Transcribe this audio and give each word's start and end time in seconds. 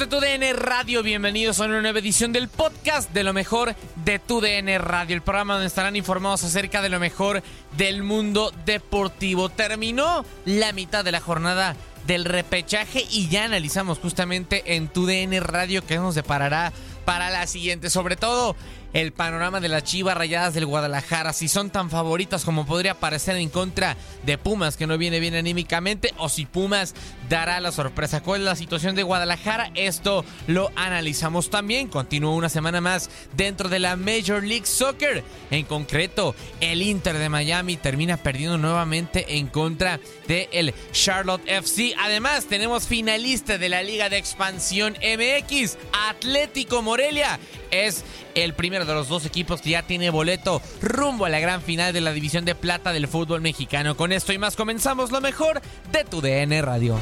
Amigos 0.00 0.08
de 0.08 0.16
tu 0.16 0.20
DN 0.20 0.52
Radio? 0.54 1.02
Bienvenidos 1.02 1.60
a 1.60 1.64
una 1.64 1.80
nueva 1.82 1.98
edición 1.98 2.32
del 2.32 2.48
podcast 2.48 3.12
de 3.12 3.22
lo 3.22 3.32
mejor 3.32 3.74
de 4.04 4.18
tu 4.18 4.40
DN 4.40 4.78
Radio, 4.78 5.14
el 5.14 5.22
programa 5.22 5.54
donde 5.54 5.66
estarán 5.66 5.96
informados 5.96 6.42
acerca 6.44 6.80
de 6.80 6.88
lo 6.88 6.98
mejor 7.00 7.42
del 7.76 8.02
mundo 8.02 8.52
deportivo. 8.64 9.50
Terminó 9.50 10.24
la 10.46 10.72
mitad 10.72 11.04
de 11.04 11.12
la 11.12 11.20
jornada 11.20 11.76
del 12.06 12.24
repechaje 12.24 13.04
y 13.10 13.28
ya 13.28 13.44
analizamos 13.44 13.98
justamente 13.98 14.74
en 14.74 14.88
tu 14.88 15.06
DN 15.06 15.38
Radio 15.40 15.84
qué 15.84 15.96
nos 15.96 16.14
deparará 16.14 16.72
para 17.04 17.28
la 17.30 17.46
siguiente, 17.46 17.90
sobre 17.90 18.16
todo 18.16 18.56
el 18.92 19.12
panorama 19.12 19.60
de 19.60 19.68
las 19.68 19.84
Chivas 19.84 20.16
Rayadas 20.16 20.54
del 20.54 20.66
Guadalajara, 20.66 21.32
si 21.32 21.48
son 21.48 21.70
tan 21.70 21.90
favoritas 21.90 22.44
como 22.44 22.66
podría 22.66 22.94
parecer 22.94 23.36
en 23.36 23.48
contra 23.48 23.96
de 24.24 24.38
Pumas, 24.38 24.76
que 24.76 24.86
no 24.86 24.98
viene 24.98 25.20
bien 25.20 25.34
anímicamente, 25.34 26.12
o 26.18 26.28
si 26.28 26.46
Pumas 26.46 26.94
dará 27.28 27.60
la 27.60 27.72
sorpresa. 27.72 28.22
¿Cuál 28.22 28.40
es 28.40 28.46
la 28.46 28.56
situación 28.56 28.94
de 28.94 29.02
Guadalajara? 29.02 29.70
Esto 29.74 30.24
lo 30.46 30.70
analizamos 30.76 31.50
también. 31.50 31.88
Continúa 31.88 32.34
una 32.34 32.48
semana 32.48 32.80
más 32.80 33.10
dentro 33.36 33.68
de 33.68 33.78
la 33.78 33.96
Major 33.96 34.42
League 34.42 34.66
Soccer. 34.66 35.22
En 35.50 35.64
concreto, 35.64 36.34
el 36.60 36.82
Inter 36.82 37.18
de 37.18 37.28
Miami 37.28 37.76
termina 37.76 38.16
perdiendo 38.16 38.58
nuevamente 38.58 39.36
en 39.36 39.46
contra 39.46 40.00
del 40.26 40.48
el 40.52 40.74
Charlotte 40.92 41.42
FC. 41.46 41.94
Además, 41.98 42.46
tenemos 42.46 42.86
finalista 42.86 43.58
de 43.58 43.68
la 43.68 43.82
Liga 43.82 44.08
de 44.08 44.18
Expansión 44.18 44.94
MX, 44.94 45.76
Atlético 46.08 46.82
Morelia. 46.82 47.38
Es 47.70 48.04
el 48.34 48.54
primero 48.54 48.84
de 48.84 48.94
los 48.94 49.08
dos 49.08 49.24
equipos 49.24 49.60
que 49.60 49.70
ya 49.70 49.82
tiene 49.82 50.10
boleto 50.10 50.60
rumbo 50.82 51.24
a 51.24 51.28
la 51.28 51.40
gran 51.40 51.62
final 51.62 51.92
de 51.92 52.00
la 52.00 52.12
División 52.12 52.44
de 52.44 52.54
Plata 52.54 52.92
del 52.92 53.08
fútbol 53.08 53.40
mexicano. 53.40 53.96
Con 53.96 54.12
esto 54.12 54.32
y 54.32 54.38
más 54.38 54.56
comenzamos 54.56 55.10
lo 55.10 55.20
mejor 55.20 55.60
de 55.92 56.04
tu 56.04 56.20
DN 56.20 56.60
Radio. 56.62 56.98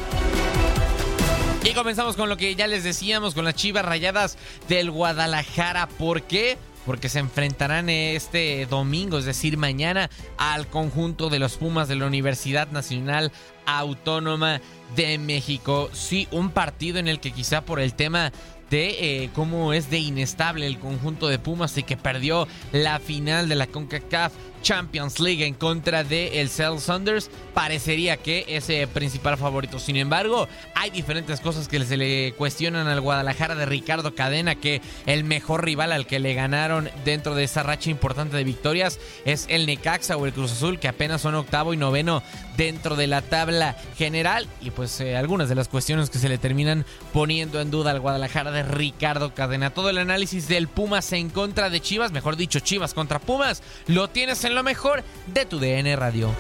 Y 1.65 1.73
comenzamos 1.75 2.17
con 2.17 2.28
lo 2.28 2.37
que 2.37 2.55
ya 2.55 2.67
les 2.67 2.84
decíamos, 2.84 3.34
con 3.34 3.45
las 3.45 3.55
chivas 3.55 3.84
rayadas 3.84 4.39
del 4.69 4.91
Guadalajara. 4.91 5.89
¿Por 5.89 6.23
qué? 6.23 6.57
Porque 6.87 7.09
se 7.09 7.19
enfrentarán 7.19 7.91
este 7.91 8.65
domingo, 8.67 9.19
es 9.19 9.27
decir, 9.27 9.59
mañana, 9.59 10.09
al 10.39 10.67
conjunto 10.69 11.28
de 11.28 11.39
los 11.39 11.57
Pumas 11.57 11.89
de 11.89 11.97
la 11.97 12.07
Universidad 12.07 12.71
Nacional 12.71 13.33
Autónoma 13.67 14.62
de 14.97 15.19
México. 15.19 15.91
Sí, 15.93 16.28
un 16.31 16.51
partido 16.51 16.99
en 16.99 17.09
el 17.09 17.21
que 17.21 17.33
quizá 17.33 17.62
por 17.62 17.81
el 17.81 17.93
tema 17.93 18.33
de 18.71 19.25
eh, 19.25 19.31
cómo 19.34 19.73
es 19.73 19.91
de 19.91 19.99
inestable 19.99 20.67
el 20.67 20.79
conjunto 20.79 21.29
de 21.29 21.39
Pumas 21.39 21.77
y 21.79 21.83
que 21.83 21.97
perdió 21.97 22.47
la 22.73 22.99
final 22.99 23.49
de 23.49 23.55
la 23.55 23.67
CONCACAF 23.67 24.33
Champions 24.63 25.21
League 25.21 25.45
en 25.45 25.55
contra 25.55 26.05
de 26.05 26.41
el 26.41 26.49
Seattle 26.49 26.81
Saunders, 26.81 27.31
parecería 27.55 28.17
que 28.17 28.45
es 28.49 28.69
el 28.71 28.89
principal 28.89 29.37
favorito. 29.37 29.79
Sin 29.79 29.97
embargo, 29.97 30.49
hay 30.75 30.91
diferentes 30.91 31.41
cosas 31.41 31.69
que 31.69 31.85
se 31.85 31.97
le 31.97 32.33
cuestionan 32.33 32.87
al 32.87 33.01
Guadalajara 33.01 33.55
de 33.55 33.67
Ricardo 33.67 34.15
Cadena, 34.15 34.55
que 34.55 34.81
el 35.07 35.25
mejor 35.25 35.65
rival 35.65 35.93
al 35.93 36.07
que 36.07 36.19
le 36.19 36.35
ganaron 36.35 36.91
dentro 37.05 37.35
de 37.35 37.45
esa 37.45 37.63
racha 37.63 37.91
importante 37.91 38.37
de 38.37 38.45
victorias 38.45 38.99
es 39.25 39.47
el 39.49 39.67
Necaxa 39.67 40.17
o 40.17 40.27
el 40.27 40.33
Cruz 40.33 40.53
Azul, 40.53 40.79
que 40.79 40.89
apenas 40.89 41.23
son 41.23 41.35
octavo 41.35 41.75
y 41.75 41.77
noveno 41.77 42.23
dentro 42.57 42.97
de 42.97 43.07
la 43.07 43.23
tabla 43.23 43.77
general. 43.97 44.47
Y 44.61 44.71
pues 44.71 45.01
eh, 45.01 45.17
algunas 45.17 45.49
de 45.49 45.55
las 45.55 45.69
cuestiones 45.69 46.11
que 46.11 46.19
se 46.19 46.29
le 46.29 46.39
terminan 46.39 46.85
poniendo 47.13 47.61
en 47.61 47.71
duda 47.71 47.93
al 47.93 48.01
Guadalajara 48.01 48.51
de 48.51 48.63
Ricardo 48.63 49.35
Cadena. 49.35 49.71
Todo 49.71 49.91
el 49.91 49.99
análisis 49.99 50.49
del 50.49 50.69
Pumas 50.69 51.13
en 51.13 51.31
contra 51.31 51.71
de 51.71 51.81
Chivas, 51.81 52.13
mejor 52.13 52.37
dicho, 52.37 52.61
Chivas 52.61 52.95
contra 52.95 53.19
Pumas, 53.19 53.63
lo 53.87 54.09
tienes 54.09 54.45
en 54.45 54.47
lo 54.54 54.62
mejor 54.62 55.03
de 55.26 55.44
tu 55.47 55.59
DN 55.59 55.97
Radio. 55.97 56.34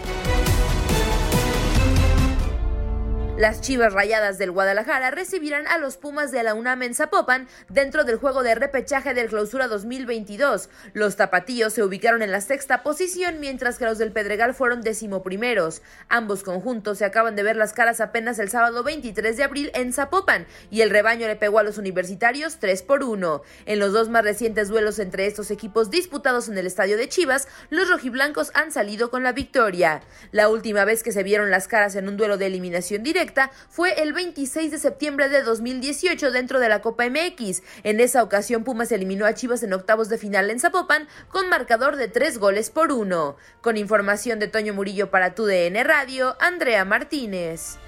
Las 3.38 3.60
Chivas 3.60 3.92
Rayadas 3.92 4.36
del 4.36 4.50
Guadalajara 4.50 5.12
recibirán 5.12 5.68
a 5.68 5.78
los 5.78 5.96
Pumas 5.96 6.32
de 6.32 6.42
la 6.42 6.54
UNAM 6.54 6.82
en 6.82 6.92
Zapopan 6.92 7.46
dentro 7.68 8.02
del 8.02 8.16
juego 8.16 8.42
de 8.42 8.56
repechaje 8.56 9.14
del 9.14 9.28
Clausura 9.28 9.68
2022. 9.68 10.68
Los 10.92 11.14
tapatíos 11.14 11.72
se 11.72 11.84
ubicaron 11.84 12.22
en 12.22 12.32
la 12.32 12.40
sexta 12.40 12.82
posición 12.82 13.38
mientras 13.38 13.78
que 13.78 13.84
los 13.84 13.96
del 13.98 14.10
Pedregal 14.10 14.54
fueron 14.54 14.80
decimoprimeros. 14.80 15.82
Ambos 16.08 16.42
conjuntos 16.42 16.98
se 16.98 17.04
acaban 17.04 17.36
de 17.36 17.44
ver 17.44 17.54
las 17.54 17.74
caras 17.74 18.00
apenas 18.00 18.40
el 18.40 18.50
sábado 18.50 18.82
23 18.82 19.36
de 19.36 19.44
abril 19.44 19.70
en 19.72 19.92
Zapopan 19.92 20.44
y 20.72 20.80
el 20.80 20.90
rebaño 20.90 21.28
le 21.28 21.36
pegó 21.36 21.60
a 21.60 21.62
los 21.62 21.78
universitarios 21.78 22.58
3 22.58 22.82
por 22.82 23.04
1. 23.04 23.42
En 23.66 23.78
los 23.78 23.92
dos 23.92 24.08
más 24.08 24.24
recientes 24.24 24.66
duelos 24.66 24.98
entre 24.98 25.26
estos 25.26 25.52
equipos 25.52 25.92
disputados 25.92 26.48
en 26.48 26.58
el 26.58 26.66
estadio 26.66 26.96
de 26.96 27.08
Chivas, 27.08 27.46
los 27.70 27.88
rojiblancos 27.88 28.50
han 28.54 28.72
salido 28.72 29.12
con 29.12 29.22
la 29.22 29.30
victoria. 29.30 30.02
La 30.32 30.48
última 30.48 30.84
vez 30.84 31.04
que 31.04 31.12
se 31.12 31.22
vieron 31.22 31.52
las 31.52 31.68
caras 31.68 31.94
en 31.94 32.08
un 32.08 32.16
duelo 32.16 32.36
de 32.36 32.46
eliminación 32.46 33.04
directa 33.04 33.27
fue 33.68 34.02
el 34.02 34.12
26 34.12 34.70
de 34.70 34.78
septiembre 34.78 35.28
de 35.28 35.42
2018 35.42 36.30
dentro 36.30 36.60
de 36.60 36.68
la 36.68 36.80
Copa 36.80 37.04
MX. 37.08 37.62
En 37.82 38.00
esa 38.00 38.22
ocasión 38.22 38.64
Pumas 38.64 38.92
eliminó 38.92 39.26
a 39.26 39.34
Chivas 39.34 39.62
en 39.62 39.72
octavos 39.72 40.08
de 40.08 40.18
final 40.18 40.50
en 40.50 40.60
Zapopan 40.60 41.08
con 41.28 41.48
marcador 41.48 41.96
de 41.96 42.08
tres 42.08 42.38
goles 42.38 42.70
por 42.70 42.92
uno. 42.92 43.36
Con 43.60 43.76
información 43.76 44.38
de 44.38 44.48
Toño 44.48 44.74
Murillo 44.74 45.10
para 45.10 45.34
tu 45.34 45.44
DN 45.44 45.82
Radio, 45.84 46.36
Andrea 46.40 46.84
Martínez. 46.84 47.78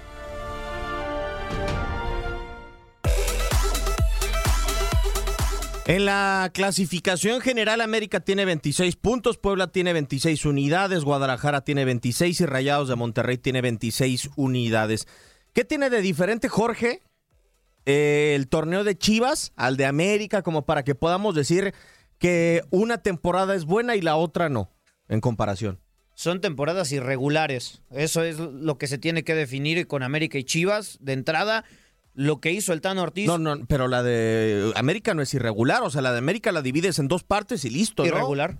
En 5.91 6.05
la 6.05 6.49
clasificación 6.53 7.41
general, 7.41 7.81
América 7.81 8.21
tiene 8.21 8.45
26 8.45 8.95
puntos, 8.95 9.37
Puebla 9.37 9.67
tiene 9.67 9.91
26 9.91 10.45
unidades, 10.45 11.03
Guadalajara 11.03 11.65
tiene 11.65 11.83
26 11.83 12.39
y 12.39 12.45
Rayados 12.45 12.87
de 12.87 12.95
Monterrey 12.95 13.37
tiene 13.37 13.61
26 13.61 14.29
unidades. 14.37 15.05
¿Qué 15.53 15.65
tiene 15.65 15.89
de 15.89 16.01
diferente, 16.01 16.47
Jorge, 16.47 17.01
eh, 17.85 18.33
el 18.35 18.47
torneo 18.47 18.83
de 18.83 18.97
Chivas 18.97 19.51
al 19.55 19.75
de 19.75 19.85
América, 19.85 20.43
como 20.43 20.65
para 20.65 20.83
que 20.83 20.95
podamos 20.95 21.35
decir 21.35 21.73
que 22.19 22.61
una 22.69 22.99
temporada 22.99 23.55
es 23.55 23.65
buena 23.65 23.95
y 23.95 24.01
la 24.01 24.15
otra 24.15 24.47
no, 24.47 24.71
en 25.09 25.19
comparación? 25.19 25.79
Son 26.15 26.39
temporadas 26.39 26.91
irregulares. 26.91 27.81
Eso 27.89 28.23
es 28.23 28.37
lo 28.39 28.77
que 28.77 28.87
se 28.87 28.97
tiene 28.97 29.23
que 29.23 29.35
definir 29.35 29.87
con 29.87 30.03
América 30.03 30.37
y 30.37 30.43
Chivas. 30.43 30.97
De 31.01 31.13
entrada, 31.13 31.65
lo 32.13 32.39
que 32.39 32.51
hizo 32.51 32.73
el 32.73 32.81
Tano 32.81 33.01
Ortiz. 33.01 33.27
No, 33.27 33.37
no, 33.37 33.65
pero 33.65 33.87
la 33.87 34.03
de 34.03 34.71
América 34.75 35.13
no 35.13 35.21
es 35.21 35.33
irregular. 35.33 35.81
O 35.81 35.89
sea, 35.89 36.01
la 36.01 36.11
de 36.11 36.19
América 36.19 36.51
la 36.51 36.61
divides 36.61 36.99
en 36.99 37.07
dos 37.07 37.23
partes 37.23 37.65
y 37.65 37.69
listo, 37.71 38.03
¿no? 38.03 38.09
Irregular. 38.09 38.57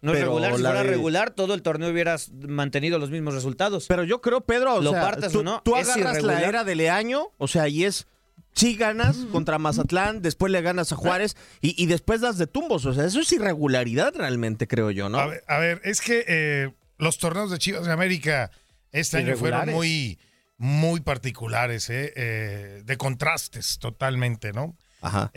No 0.00 0.12
es 0.14 0.20
regular, 0.20 0.54
si 0.54 0.62
fuera 0.62 0.82
de- 0.84 0.90
regular, 0.90 1.30
todo 1.32 1.54
el 1.54 1.62
torneo 1.62 1.90
hubieras 1.90 2.30
mantenido 2.32 2.98
los 2.98 3.10
mismos 3.10 3.34
resultados. 3.34 3.86
Pero 3.88 4.04
yo 4.04 4.20
creo, 4.20 4.42
Pedro, 4.42 4.74
o 4.76 4.80
Lo 4.80 4.92
sea, 4.92 5.00
partas 5.02 5.32
tú, 5.32 5.40
o 5.40 5.42
no, 5.42 5.60
tú 5.64 5.76
es 5.76 5.88
agarras 5.88 6.22
la 6.22 6.42
era 6.42 6.62
de 6.64 6.74
Leaño, 6.76 7.28
o 7.36 7.48
sea, 7.48 7.66
y 7.68 7.84
es 7.84 8.06
sí 8.54 8.76
ganas 8.76 9.16
contra 9.32 9.58
Mazatlán, 9.58 10.22
después 10.22 10.50
le 10.52 10.60
ganas 10.62 10.92
a 10.92 10.96
Juárez 10.96 11.36
y, 11.60 11.80
y 11.82 11.86
después 11.86 12.20
das 12.20 12.38
de 12.38 12.46
tumbos. 12.46 12.86
O 12.86 12.94
sea, 12.94 13.04
eso 13.06 13.20
es 13.20 13.32
irregularidad 13.32 14.12
realmente, 14.14 14.66
creo 14.68 14.90
yo, 14.90 15.08
¿no? 15.08 15.18
A 15.18 15.26
ver, 15.26 15.44
a 15.48 15.58
ver, 15.58 15.80
es 15.84 16.00
que 16.00 16.24
eh, 16.28 16.72
los 16.98 17.18
torneos 17.18 17.50
de 17.50 17.58
Chivas 17.58 17.84
de 17.84 17.92
América 17.92 18.50
este 18.92 19.18
año 19.18 19.36
fueron 19.36 19.68
muy, 19.70 20.18
muy 20.56 21.00
particulares, 21.00 21.90
eh, 21.90 22.12
eh, 22.16 22.82
de 22.84 22.96
contrastes 22.96 23.78
totalmente, 23.78 24.52
¿no? 24.52 24.76
Ajá. 25.02 25.30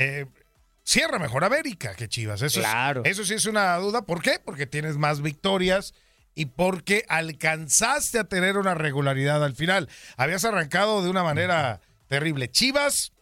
Cierra 0.83 1.19
mejor 1.19 1.43
América 1.43 1.95
que 1.95 2.09
Chivas. 2.09 2.41
Eso, 2.41 2.59
Claro. 2.59 3.01
es, 3.05 3.11
eso 3.11 3.25
sí 3.25 3.33
es 3.35 3.45
una 3.45 3.75
duda. 3.77 4.03
¿Por 4.03 4.21
qué? 4.21 4.39
Porque 4.43 4.65
tienes 4.65 4.97
más 4.97 5.21
victorias 5.21 5.93
y 6.33 6.45
porque 6.47 7.05
alcanzaste 7.07 8.19
a 8.19 8.23
tener 8.23 8.57
una 8.57 8.73
regularidad 8.73 9.43
al 9.43 9.55
final. 9.55 9.89
Habías 10.17 10.45
arrancado 10.45 11.03
de 11.03 11.09
una 11.09 11.23
manera 11.23 11.81
terrible. 12.07 12.49
Chivas, 12.49 13.13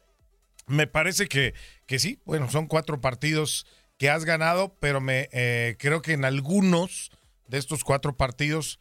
me 0.67 0.87
parece 0.87 1.27
que, 1.27 1.53
que 1.85 1.99
sí. 1.99 2.19
Bueno, 2.25 2.49
son 2.49 2.67
cuatro 2.67 3.01
partidos 3.01 3.65
que 3.97 4.09
has 4.09 4.23
ganado, 4.23 4.75
pero 4.79 5.01
me 5.01 5.27
eh, 5.31 5.75
creo 5.77 6.01
que 6.01 6.13
en 6.13 6.23
algunos 6.23 7.11
de 7.47 7.57
estos 7.57 7.83
cuatro 7.83 8.15
partidos 8.15 8.79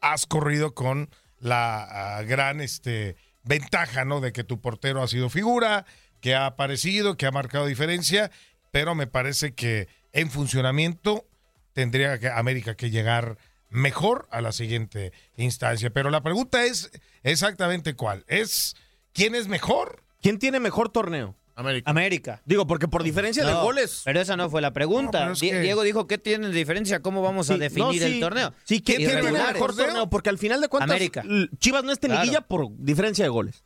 has 0.00 0.26
corrido 0.26 0.74
con 0.74 1.10
la 1.40 2.18
ah, 2.18 2.22
gran 2.22 2.60
este, 2.60 3.16
ventaja, 3.42 4.04
¿no? 4.04 4.20
De 4.20 4.32
que 4.32 4.44
tu 4.44 4.60
portero 4.60 5.02
ha 5.02 5.08
sido 5.08 5.28
figura, 5.30 5.86
que 6.26 6.34
ha 6.34 6.46
aparecido, 6.46 7.16
que 7.16 7.24
ha 7.26 7.30
marcado 7.30 7.66
diferencia, 7.66 8.32
pero 8.72 8.96
me 8.96 9.06
parece 9.06 9.54
que 9.54 9.86
en 10.12 10.28
funcionamiento 10.28 11.24
tendría 11.72 12.18
que 12.18 12.28
América 12.28 12.74
que 12.74 12.90
llegar 12.90 13.38
mejor 13.70 14.26
a 14.32 14.40
la 14.40 14.50
siguiente 14.50 15.12
instancia. 15.36 15.90
Pero 15.90 16.10
la 16.10 16.24
pregunta 16.24 16.64
es 16.64 16.90
exactamente 17.22 17.94
cuál. 17.94 18.24
¿Es 18.26 18.74
quién 19.12 19.36
es 19.36 19.46
mejor? 19.46 20.02
¿Quién 20.20 20.40
tiene 20.40 20.58
mejor 20.58 20.88
torneo? 20.88 21.36
América. 21.54 21.88
América. 21.90 22.42
Digo, 22.44 22.66
porque 22.66 22.88
por 22.88 23.04
diferencia 23.04 23.46
de 23.46 23.54
goles. 23.54 24.02
Pero 24.04 24.20
esa 24.20 24.36
no 24.36 24.50
fue 24.50 24.60
la 24.60 24.72
pregunta. 24.72 25.20
No, 25.20 25.24
pero 25.26 25.32
es 25.34 25.40
Die- 25.40 25.50
que- 25.52 25.60
Diego 25.60 25.82
dijo 25.84 26.08
que 26.08 26.18
tiene 26.18 26.50
diferencia, 26.50 27.00
cómo 27.02 27.22
vamos 27.22 27.48
a 27.50 27.54
Sí, 27.54 27.60
definir 27.60 27.86
no, 27.86 27.92
sí. 27.92 28.02
el 28.14 28.20
torneo. 28.20 28.52
Sí, 28.64 28.82
¿quién 28.82 28.98
tiene 28.98 29.22
mejor 29.30 29.76
torneo? 29.76 30.10
Porque 30.10 30.28
al 30.28 30.38
final 30.38 30.60
de 30.60 30.66
cuentas, 30.68 30.90
América. 30.90 31.22
Chivas 31.60 31.84
no 31.84 31.94
Claro. 32.08 32.20
liguilla 32.24 32.40
por 32.40 32.66
diferencia 32.76 33.24
de 33.24 33.28
goles. 33.28 33.62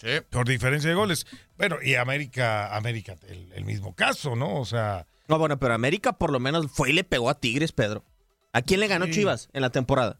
Sí, 0.00 0.08
por 0.30 0.48
diferencia 0.48 0.88
de 0.88 0.96
goles. 0.96 1.26
Bueno, 1.58 1.76
y 1.82 1.94
América, 1.96 2.74
América, 2.74 3.16
el, 3.28 3.52
el 3.52 3.64
mismo 3.64 3.94
caso, 3.94 4.34
¿no? 4.34 4.56
O 4.56 4.64
sea, 4.64 5.06
No, 5.28 5.38
bueno, 5.38 5.58
pero 5.58 5.74
América 5.74 6.14
por 6.14 6.32
lo 6.32 6.40
menos 6.40 6.66
fue 6.72 6.90
y 6.90 6.92
le 6.94 7.04
pegó 7.04 7.28
a 7.28 7.38
Tigres, 7.38 7.72
Pedro. 7.72 8.04
¿A 8.52 8.62
quién 8.62 8.80
le 8.80 8.88
ganó 8.88 9.04
Sí. 9.06 9.12
Chivas 9.12 9.48
en 9.52 9.60
la 9.62 9.70
temporada? 9.70 10.18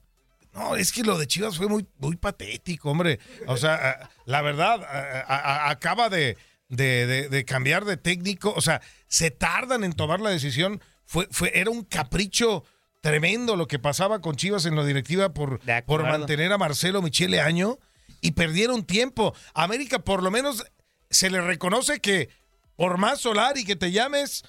no, 0.52 0.74
es 0.76 0.92
que 0.92 1.02
lo 1.04 1.16
de 1.16 1.26
Chivas 1.28 1.56
fue 1.56 1.68
muy, 1.68 1.86
muy 1.98 2.16
patético, 2.16 2.90
hombre. 2.90 3.20
O 3.46 3.56
sea, 3.56 4.10
la 4.26 4.42
verdad, 4.42 4.80
acaba 5.68 6.08
de, 6.08 6.36
de, 6.68 7.06
de- 7.06 7.28
de 7.28 7.44
cambiar 7.44 7.84
de 7.84 7.96
técnico. 7.96 8.52
O 8.56 8.60
sea, 8.60 8.80
se 9.06 9.30
tardan 9.30 9.84
en 9.84 9.92
tomar 9.92 10.20
la 10.20 10.30
decisión. 10.30 10.80
Fue, 11.06 11.26
fue, 11.30 11.52
era 11.58 11.70
un 11.70 11.84
capricho 11.84 12.64
tremendo 13.00 13.56
lo 13.56 13.66
que 13.66 13.78
pasaba 13.78 14.20
con 14.20 14.36
Chivas 14.36 14.66
en 14.66 14.76
la 14.76 14.84
directiva 14.84 15.32
por, 15.32 15.60
por 15.86 16.02
mantener 16.02 16.52
a 16.52 16.58
Marcelo 16.58 17.00
Michele 17.00 17.40
Año 17.40 17.78
y 18.20 18.32
perdieron 18.32 18.84
tiempo. 18.84 19.34
América 19.54 19.98
por 20.00 20.22
lo 20.22 20.30
menos 20.30 20.64
se 21.10 21.30
le 21.30 21.40
reconoce 21.40 22.00
que 22.00 22.28
por 22.76 22.98
más 22.98 23.20
solar 23.20 23.58
y 23.58 23.64
que 23.64 23.76
te 23.76 23.90
llames 23.92 24.44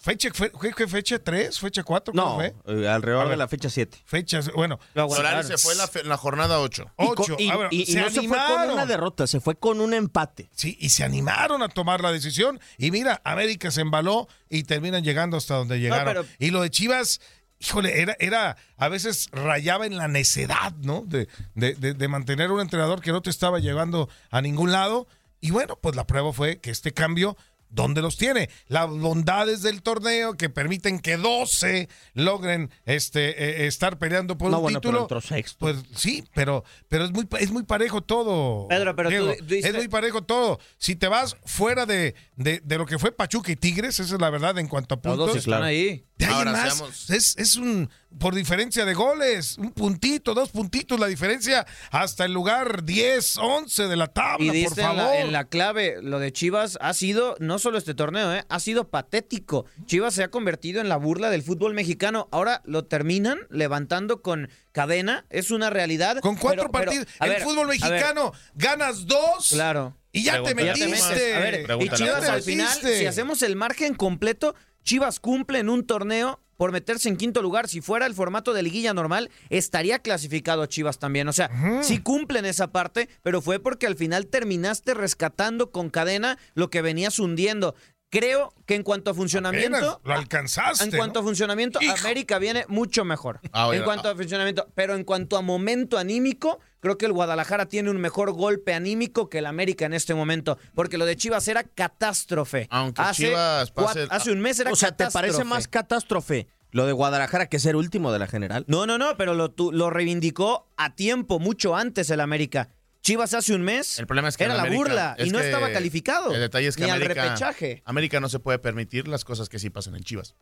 fecha 0.00 0.30
fue 0.34 0.50
fecha 0.88 1.18
3, 1.22 1.60
fecha 1.60 1.84
4, 1.84 2.12
No, 2.12 2.34
fue? 2.34 2.54
eh, 2.66 2.88
alrededor 2.88 3.28
de 3.28 3.36
la 3.36 3.46
fecha 3.46 3.70
7. 3.70 4.02
Fechas, 4.04 4.50
bueno, 4.52 4.80
Solari 4.94 5.46
se 5.46 5.56
fue 5.58 5.72
en 5.74 5.78
la, 5.78 5.86
fe- 5.86 6.00
en 6.00 6.08
la 6.08 6.16
jornada 6.16 6.58
8. 6.60 6.90
Y, 6.98 7.06
con- 7.06 7.14
8. 7.18 7.36
y- 7.38 7.48
Ah, 7.50 7.68
y- 7.70 7.82
y 7.82 7.86
se 7.86 8.00
no 8.00 8.10
se 8.10 8.14
fue 8.22 8.28
con 8.30 8.38
animaron. 8.40 8.70
una 8.74 8.86
derrota, 8.86 9.26
se 9.28 9.38
fue 9.40 9.54
con 9.54 9.80
un 9.80 9.94
empate. 9.94 10.50
Sí, 10.56 10.76
y 10.80 10.88
se 10.88 11.04
animaron 11.04 11.62
a 11.62 11.68
tomar 11.68 12.00
la 12.00 12.10
decisión. 12.10 12.58
Y 12.78 12.90
mira, 12.90 13.22
América 13.24 13.70
se 13.70 13.80
embaló 13.82 14.26
y 14.50 14.64
terminan 14.64 15.04
llegando 15.04 15.36
hasta 15.36 15.54
donde 15.54 15.78
llegaron. 15.78 16.04
pero- 16.12 16.26
Y 16.40 16.50
lo 16.50 16.62
de 16.62 16.70
Chivas, 16.70 17.20
híjole, 17.62 18.00
era, 18.00 18.16
era, 18.18 18.56
a 18.76 18.88
veces 18.88 19.28
rayaba 19.32 19.86
en 19.86 19.96
la 19.96 20.08
necedad, 20.08 20.72
¿no? 20.82 21.02
De, 21.06 21.28
de, 21.54 21.74
de- 21.74 21.94
de 21.94 22.08
mantener 22.08 22.50
un 22.50 22.60
entrenador 22.60 23.00
que 23.00 23.12
no 23.12 23.22
te 23.22 23.30
estaba 23.30 23.58
llevando 23.60 24.08
a 24.30 24.40
ningún 24.42 24.72
lado. 24.72 25.06
Y 25.40 25.50
bueno, 25.50 25.78
pues 25.80 25.96
la 25.96 26.06
prueba 26.06 26.32
fue 26.32 26.58
que 26.60 26.70
este 26.70 26.92
cambio, 26.92 27.36
¿dónde 27.68 28.00
los 28.02 28.16
tiene? 28.16 28.48
Las 28.68 28.88
bondades 28.88 29.62
del 29.62 29.82
torneo 29.82 30.34
que 30.36 30.48
permiten 30.50 31.00
que 31.00 31.16
12 31.16 31.88
logren 32.14 32.70
este, 32.84 33.62
eh, 33.62 33.66
estar 33.66 33.98
peleando 33.98 34.36
por 34.38 34.50
No, 34.50 34.58
un 34.58 34.62
bueno, 34.64 34.80
pero 34.80 35.02
título. 35.02 35.20
sexto. 35.20 35.56
Pues 35.58 35.78
sí, 35.96 36.22
pero, 36.34 36.64
pero 36.88 37.04
es 37.06 37.10
muy, 37.12 37.26
es 37.40 37.50
muy 37.50 37.62
parejo 37.64 38.02
todo. 38.02 38.68
Pedro, 38.68 38.94
pero 38.94 39.08
tú 39.10 39.44
dices- 39.46 39.64
Es 39.70 39.74
muy 39.74 39.88
parejo 39.88 40.22
todo. 40.22 40.60
Si 40.78 40.94
te 40.96 41.08
vas 41.08 41.36
fuera 41.44 41.86
de, 41.86 42.14
de, 42.36 42.60
de 42.62 42.78
lo 42.78 42.86
que 42.86 42.98
fue 42.98 43.10
Pachuca 43.10 43.50
y 43.50 43.56
Tigres, 43.56 43.98
esa 44.00 44.14
es 44.14 44.20
la 44.20 44.30
verdad 44.30 44.58
en 44.58 44.68
cuanto 44.68 44.94
a 44.96 45.00
puntos. 45.00 45.26
Todos 45.26 45.36
están 45.38 45.62
ahí. 45.64 46.04
De 46.22 46.26
ahí 46.26 46.32
en 46.42 46.48
Ahora, 46.48 46.52
más, 46.52 46.74
seamos- 46.76 47.10
es, 47.10 47.36
es 47.38 47.56
un 47.56 47.90
por 48.18 48.34
diferencia 48.34 48.84
de 48.84 48.92
goles, 48.92 49.56
un 49.56 49.72
puntito, 49.72 50.34
dos 50.34 50.50
puntitos 50.50 51.00
la 51.00 51.06
diferencia 51.06 51.66
hasta 51.90 52.26
el 52.26 52.32
lugar 52.34 52.84
10, 52.84 53.38
11 53.38 53.88
de 53.88 53.96
la 53.96 54.06
tabla, 54.08 54.54
Y 54.54 54.64
por 54.64 54.78
en 54.78 54.84
favor. 54.84 54.96
la, 55.02 55.20
en 55.20 55.32
la 55.32 55.44
clave, 55.46 55.96
lo 56.02 56.18
de 56.18 56.30
Chivas 56.30 56.76
ha 56.82 56.92
sido, 56.92 57.36
no 57.40 57.58
solo 57.58 57.78
este 57.78 57.94
torneo, 57.94 58.34
¿eh? 58.34 58.44
ha 58.50 58.60
sido 58.60 58.90
patético. 58.90 59.64
Chivas 59.86 60.12
se 60.12 60.22
ha 60.24 60.28
convertido 60.30 60.82
en 60.82 60.90
la 60.90 60.96
burla 60.98 61.30
del 61.30 61.42
fútbol 61.42 61.72
mexicano. 61.72 62.28
Ahora 62.32 62.60
lo 62.66 62.84
terminan 62.84 63.38
levantando 63.48 64.20
con 64.20 64.50
cadena, 64.72 65.24
es 65.30 65.50
una 65.50 65.70
realidad. 65.70 66.18
Con 66.20 66.36
cuatro 66.36 66.64
pero- 66.70 66.72
pero, 66.72 66.84
partidos. 66.84 67.06
a 67.18 67.24
el 67.24 67.30
ver, 67.32 67.42
fútbol 67.42 67.68
mexicano 67.68 68.32
ganas 68.54 69.06
dos 69.06 69.48
claro. 69.50 69.96
y 70.12 70.22
ya 70.22 70.42
te 70.42 70.54
Pregúntale 70.54 70.66
Ya 70.66 70.74
te 70.74 70.86
metiste. 70.90 71.14
metes. 71.14 71.34
A 71.34 71.38
ver, 71.38 71.82
y. 71.82 71.88
Chivas 71.96 72.28
al 72.28 72.42
final, 72.42 72.78
si 72.82 73.06
hacemos 73.06 73.40
el 73.42 73.56
margen 73.56 73.94
completo, 73.94 74.54
Chivas 74.82 75.20
cumple 75.20 75.58
en 75.58 75.68
un 75.68 75.86
torneo 75.86 76.40
por 76.56 76.70
meterse 76.70 77.08
en 77.08 77.16
quinto 77.16 77.42
lugar. 77.42 77.68
Si 77.68 77.80
fuera 77.80 78.06
el 78.06 78.14
formato 78.14 78.52
de 78.52 78.62
liguilla 78.62 78.94
normal, 78.94 79.30
estaría 79.50 79.98
clasificado 79.98 80.64
Chivas 80.66 81.00
también. 81.00 81.26
O 81.26 81.32
sea, 81.32 81.50
sí 81.82 81.98
cumplen 81.98 82.44
esa 82.44 82.70
parte, 82.70 83.08
pero 83.22 83.42
fue 83.42 83.58
porque 83.58 83.88
al 83.88 83.96
final 83.96 84.28
terminaste 84.28 84.94
rescatando 84.94 85.72
con 85.72 85.90
cadena 85.90 86.38
lo 86.54 86.70
que 86.70 86.82
venías 86.82 87.18
hundiendo. 87.18 87.74
Creo 88.12 88.52
que 88.66 88.74
en 88.74 88.82
cuanto 88.82 89.10
a 89.10 89.14
funcionamiento, 89.14 89.76
Apenas 89.76 89.98
lo 90.04 90.12
alcanzaste. 90.12 90.84
en 90.84 90.90
cuanto 90.90 91.20
a 91.20 91.22
funcionamiento, 91.22 91.78
Hijo. 91.80 91.94
América 91.98 92.38
viene 92.38 92.66
mucho 92.68 93.06
mejor. 93.06 93.40
Ah, 93.52 93.70
en 93.72 93.82
cuanto 93.84 94.08
ah. 94.08 94.12
a 94.12 94.14
funcionamiento, 94.14 94.68
pero 94.74 94.94
en 94.94 95.04
cuanto 95.04 95.38
a 95.38 95.40
momento 95.40 95.96
anímico, 95.96 96.60
creo 96.80 96.98
que 96.98 97.06
el 97.06 97.14
Guadalajara 97.14 97.68
tiene 97.70 97.88
un 97.88 97.96
mejor 97.96 98.32
golpe 98.32 98.74
anímico 98.74 99.30
que 99.30 99.38
el 99.38 99.46
América 99.46 99.86
en 99.86 99.94
este 99.94 100.12
momento, 100.14 100.58
porque 100.74 100.98
lo 100.98 101.06
de 101.06 101.16
Chivas 101.16 101.48
era 101.48 101.64
catástrofe. 101.64 102.66
Aunque 102.68 103.00
hace, 103.00 103.28
Chivas 103.28 103.70
pase- 103.70 104.06
hace 104.10 104.30
un 104.30 104.40
mes 104.40 104.60
era 104.60 104.70
O 104.70 104.76
sea, 104.76 104.94
¿te 104.94 105.10
parece 105.10 105.44
más 105.44 105.66
catástrofe 105.66 106.48
lo 106.70 106.84
de 106.84 106.92
Guadalajara 106.92 107.46
que 107.46 107.58
ser 107.58 107.76
último 107.76 108.12
de 108.12 108.18
la 108.18 108.26
general? 108.26 108.66
No, 108.68 108.84
no, 108.86 108.98
no, 108.98 109.16
pero 109.16 109.32
lo, 109.32 109.52
tu- 109.52 109.72
lo 109.72 109.88
reivindicó 109.88 110.68
a 110.76 110.94
tiempo, 110.94 111.38
mucho 111.38 111.76
antes 111.76 112.10
el 112.10 112.20
América. 112.20 112.68
Chivas 113.02 113.34
hace 113.34 113.52
un 113.54 113.62
mes 113.62 113.98
El 113.98 114.06
problema 114.06 114.28
es 114.28 114.36
que 114.36 114.44
era 114.44 114.54
la 114.54 114.62
América- 114.62 114.78
burla 114.78 115.16
y 115.18 115.30
no 115.30 115.38
que 115.40 115.44
estaba 115.46 115.70
calificado. 115.72 116.32
El 116.32 116.40
detalle 116.40 116.68
es 116.68 116.76
que 116.76 116.84
ni 116.84 116.90
América, 116.90 117.22
al 117.22 117.28
repechaje. 117.30 117.82
América 117.84 118.20
no 118.20 118.28
se 118.28 118.38
puede 118.38 118.58
permitir 118.60 119.08
las 119.08 119.24
cosas 119.24 119.48
que 119.48 119.58
sí 119.58 119.70
pasan 119.70 119.96
en 119.96 120.04
Chivas. 120.04 120.34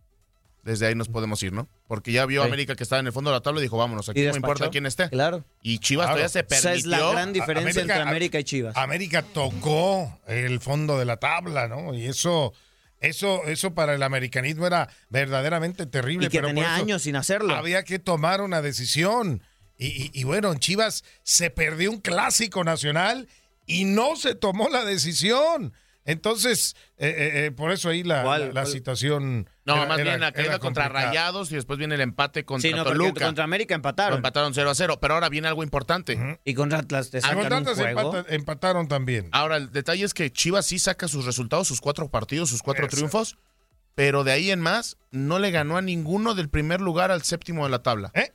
desde 0.62 0.86
ahí 0.86 0.94
nos 0.94 1.08
podemos 1.08 1.42
ir, 1.42 1.54
¿no? 1.54 1.70
Porque 1.88 2.12
ya 2.12 2.26
vio 2.26 2.42
Sí. 2.42 2.46
América 2.48 2.76
que 2.76 2.82
estaba 2.82 3.00
en 3.00 3.06
el 3.06 3.14
fondo 3.14 3.30
de 3.30 3.36
la 3.36 3.40
tabla 3.40 3.60
y 3.60 3.62
dijo, 3.62 3.78
vámonos, 3.78 4.10
aquí 4.10 4.20
Y 4.22 4.26
no 4.26 4.36
importa 4.36 4.68
quién 4.68 4.84
esté. 4.84 5.08
Claro. 5.08 5.42
Y 5.62 5.78
Chivas 5.78 6.04
Claro. 6.04 6.16
todavía 6.16 6.28
se 6.28 6.40
Esa 6.54 6.74
es 6.74 6.84
la 6.84 6.98
permitió. 6.98 7.12
gran 7.16 7.32
diferencia 7.32 7.80
entre 7.80 7.96
América 8.02 8.38
y 8.40 8.44
Chivas. 8.44 8.76
América 8.76 9.22
tocó 9.22 10.20
el 10.26 10.60
fondo 10.60 10.98
de 10.98 11.06
la 11.06 11.16
tabla, 11.16 11.66
¿no? 11.66 11.94
Y 11.94 12.04
eso, 12.04 12.52
eso, 13.00 13.42
eso 13.46 13.72
para 13.74 13.94
el 13.94 14.02
americanismo 14.02 14.66
era 14.66 14.90
verdaderamente 15.08 15.86
terrible. 15.86 16.26
Y 16.26 16.28
que 16.28 16.36
pero 16.40 16.48
por 16.48 16.54
tenía 16.56 16.74
eso 16.74 16.82
años 16.84 17.02
sin 17.04 17.16
hacerlo. 17.16 17.54
Había 17.54 17.82
que 17.82 17.98
tomar 17.98 18.42
una 18.42 18.60
decisión. 18.60 19.42
Y, 19.80 19.86
y- 19.86 20.10
y 20.12 20.24
bueno, 20.24 20.52
en 20.52 20.58
Chivas 20.58 21.02
se 21.22 21.50
perdió 21.50 21.90
un 21.90 22.00
clásico 22.00 22.62
nacional 22.64 23.26
y 23.66 23.84
no 23.86 24.14
se 24.16 24.34
tomó 24.34 24.68
la 24.68 24.84
decisión. 24.84 25.72
Entonces, 26.04 26.76
eh, 26.98 27.08
eh, 27.08 27.46
eh, 27.46 27.50
por 27.50 27.70
eso 27.72 27.88
ahí 27.88 28.02
la, 28.02 28.22
¿Cuál? 28.22 28.40
la- 28.40 28.46
la 28.48 28.52
¿Cuál? 28.62 28.66
situación. 28.66 29.48
No, 29.64 29.76
era- 29.76 29.86
más 29.86 30.02
bien 30.02 30.20
la 30.20 30.32
caída 30.32 30.58
contra. 30.58 30.88
Rayados 30.88 31.52
y 31.52 31.54
después 31.54 31.78
viene 31.78 31.94
el 31.94 32.00
empate 32.00 32.44
contra 32.44 32.68
Sí, 32.68 32.74
no, 32.74 32.84
Toluca. 32.84 33.24
contra 33.26 33.44
América 33.44 33.74
Lo 33.74 33.76
empataron. 33.76 34.16
empataron 34.16 34.52
0 34.54 34.70
a 34.70 34.74
0. 34.74 34.98
Pero 35.00 35.14
ahora 35.14 35.28
viene 35.28 35.46
algo 35.48 35.62
importante. 35.62 36.38
Y 36.44 36.54
contra 36.54 36.78
Atlas 36.80 37.10
te 37.10 37.20
sacan 37.20 37.38
contra 37.38 37.56
un 37.58 37.62
Atlas 37.62 37.78
juego. 37.78 38.00
empata- 38.16 38.34
empataron 38.34 38.88
también. 38.88 39.28
Ahora, 39.32 39.56
el 39.58 39.70
detalle 39.72 40.04
es 40.04 40.14
que 40.14 40.30
Chivas 40.32 40.66
sí 40.66 40.78
saca 40.78 41.06
sus 41.06 41.24
resultados, 41.26 41.68
sus 41.68 41.80
cuatro 41.80 42.10
partidos, 42.10 42.48
sus 42.50 42.62
cuatro 42.62 42.88
triunfos, 42.88 43.36
pero 43.94 44.24
de 44.24 44.32
ahí 44.32 44.50
en 44.50 44.60
más 44.60 44.96
no 45.10 45.38
le 45.38 45.50
ganó 45.50 45.76
a 45.76 45.82
ninguno 45.82 46.34
del 46.34 46.48
primer 46.48 46.80
lugar 46.80 47.10
al 47.10 47.22
séptimo 47.22 47.64
de 47.64 47.70
la 47.70 47.82
tabla. 47.82 48.10
¿Eh? 48.14 48.32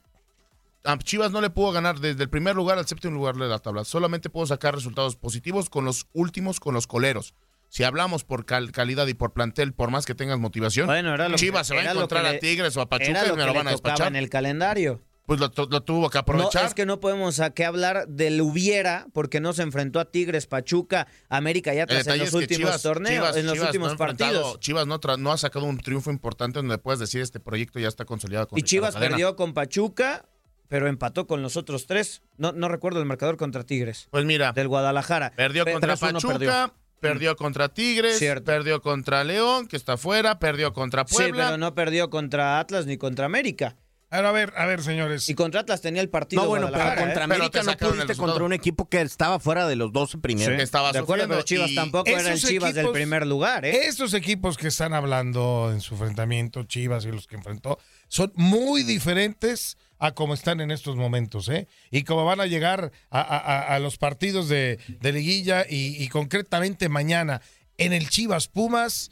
A 0.86 0.98
Chivas 1.00 1.32
no 1.32 1.42
le 1.42 1.50
pudo 1.50 1.72
ganar 1.72 2.00
desde 2.00 2.24
el 2.24 2.30
primer 2.30 2.56
lugar 2.56 2.78
al 2.78 2.88
séptimo 2.88 3.14
lugar 3.14 3.36
de 3.36 3.48
la 3.48 3.60
tabla. 3.60 3.84
Solamente 3.86 4.30
pudo 4.30 4.46
sacar 4.46 4.76
resultados 4.76 5.16
positivos 5.16 5.70
con 5.70 5.86
los 5.86 6.08
últimos, 6.14 6.60
con 6.60 6.74
los 6.74 6.88
coleros. 6.88 7.34
Si 7.70 7.84
hablamos 7.84 8.24
por 8.24 8.46
cal- 8.46 8.72
calidad 8.72 9.08
y 9.08 9.16
por 9.16 9.34
plantel, 9.34 9.74
por 9.74 9.90
más 9.92 10.06
que 10.06 10.16
tengas 10.16 10.40
motivación, 10.40 10.86
Bueno, 10.88 11.14
era 11.14 11.28
lo 11.28 11.36
Chivas 11.38 11.68
que- 11.68 11.76
se 11.78 11.84
va 11.84 11.90
a 11.90 11.94
encontrar 11.94 12.26
a 12.26 12.40
Tigres 12.40 12.78
o 12.78 12.82
a 12.82 12.88
Pachuca 12.90 13.10
Era 13.20 13.28
y 13.28 13.32
me 13.32 13.38
que 13.38 13.46
lo 13.46 13.54
van 13.54 13.68
a 13.68 13.72
despachar. 13.72 14.08
en 14.08 14.16
el 14.16 14.30
calendario. 14.30 15.02
Pues 15.26 15.40
lo, 15.40 15.52
lo 15.72 15.82
tuvo 15.82 16.12
que 16.12 16.18
No, 16.18 16.22
aprovechar. 16.22 16.66
es 16.68 16.76
que 16.76 16.86
no 16.86 17.00
podemos 17.00 17.40
a 17.40 17.50
qué 17.50 17.66
hablar 17.66 18.08
del 18.08 18.40
hubiera 18.42 19.08
porque 19.12 19.40
no 19.40 19.54
se 19.54 19.64
enfrentó 19.64 20.00
a 20.00 20.06
Tigres, 20.12 20.46
Pachuca, 20.46 21.08
América 21.30 21.74
y 21.74 21.80
Atlas 21.80 22.06
en 22.06 22.20
los 22.20 22.34
últimos 22.34 22.58
Chivas, 22.68 22.82
torneos, 22.84 23.16
Chivas- 23.26 23.36
en 23.38 23.46
los 23.48 23.54
Chivas 23.56 23.68
últimos 23.70 23.92
no 23.94 23.98
partidos. 23.98 24.60
Chivas 24.60 24.86
no, 24.86 25.00
no 25.18 25.32
ha 25.32 25.38
sacado 25.40 25.66
un 25.66 25.80
triunfo 25.80 26.12
importante 26.12 26.60
donde 26.60 26.78
puedes 26.78 27.00
decir 27.00 27.22
este 27.22 27.40
proyecto 27.40 27.80
ya 27.80 27.88
está 27.88 28.06
consolidado. 28.06 28.48
Con 28.50 28.60
Y 28.60 28.62
Chivas 28.62 28.96
perdió 28.96 29.36
con 29.36 29.56
Pachuca, 29.56 30.26
pero 30.68 30.88
empató 30.88 31.28
con 31.28 31.42
los 31.42 31.58
otros 31.58 31.86
tres. 31.88 32.22
No, 32.38 32.52
no 32.52 32.68
recuerdo 32.68 33.00
el 33.00 33.06
marcador 33.06 33.38
contra 33.38 33.64
Tigres. 33.64 34.08
Pues 34.12 34.26
mira, 34.26 34.52
Del 34.54 34.68
Guadalajara. 34.68 35.32
perdió 35.36 35.66
Pe- 35.66 35.74
contra 35.74 35.96
3-1 35.96 36.14
Pachuca, 36.14 36.34
perdió. 36.40 36.74
perdió, 37.00 37.36
contra 37.36 37.70
Tigres, 37.70 38.18
Cierto. 38.20 38.46
perdió 38.46 38.82
contra 38.82 39.24
León, 39.24 39.68
que 39.68 39.78
está 39.78 39.94
afuera, 39.94 40.40
perdió 40.40 40.74
contra 40.74 41.06
Sí, 41.08 41.16
Puebla. 41.16 41.46
pero 41.46 41.58
no 41.58 41.76
perdió 41.76 42.10
contra 42.10 42.60
Atlas 42.60 42.86
ni 42.86 42.98
contra 42.98 43.26
América. 43.26 43.76
Ahora, 44.12 44.30
a 44.30 44.32
ver, 44.32 44.54
a 44.56 44.66
ver, 44.66 44.82
señores. 44.82 45.28
Y 45.28 45.34
contra 45.36 45.62
Atlas 45.62 45.82
tenía 45.82 46.02
el 46.02 46.10
partido 46.10 46.44
No, 46.44 46.48
bueno, 46.48 46.68
pero 46.72 46.84
contra 46.86 47.04
¿eh? 47.04 47.10
Pero 47.14 47.24
América 47.24 47.64
no 47.64 47.76
pudiste 47.76 48.16
contra 48.16 48.44
un 48.46 48.54
equipo 48.54 48.88
que 48.88 49.02
estaba 49.02 49.40
fuera 49.40 49.68
de 49.68 49.76
los 49.76 49.92
12 49.92 50.20
primeros. 50.20 50.56
que 50.56 50.62
estaba 50.64 50.92
De 50.94 51.00
acuerdo, 51.00 51.28
pero 51.28 51.42
Chivas 51.42 51.72
y- 51.72 51.76
tampoco 51.76 52.08
era 52.10 52.32
el 52.32 52.40
Chivas 52.40 52.74
del 52.76 52.92
primer 52.92 53.26
lugar, 53.28 53.66
¿eh? 53.66 53.88
Estos 53.88 54.14
equipos 54.14 54.58
que 54.58 54.68
están 54.70 54.94
hablando 54.94 55.70
en 55.74 55.82
su 55.82 55.96
enfrentamiento, 55.96 56.64
Chivas 56.64 57.04
y 57.06 57.12
los 57.12 57.28
que 57.28 57.36
enfrentó, 57.36 57.78
son 58.08 58.32
muy 58.36 58.84
diferentes 58.84 59.76
a 60.00 60.14
como 60.14 60.34
están 60.34 60.60
en 60.62 60.72
estos 60.72 60.96
momentos, 60.96 61.48
¿eh? 61.50 61.68
Y 61.92 62.04
como 62.04 62.26
van 62.26 62.40
a 62.42 62.46
llegar 62.46 62.92
a, 63.10 63.22
a- 63.22 63.38
a- 63.38 63.76
a 63.76 63.80
los 63.80 63.98
partidos 63.98 64.50
de, 64.50 64.78
de 65.00 65.12
liguilla 65.14 65.66
y, 65.70 66.02
y 66.04 66.10
concretamente 66.10 66.90
mañana 66.90 67.42
en 67.78 67.94
el 67.94 68.10
Chivas 68.10 68.48
Pumas, 68.48 69.12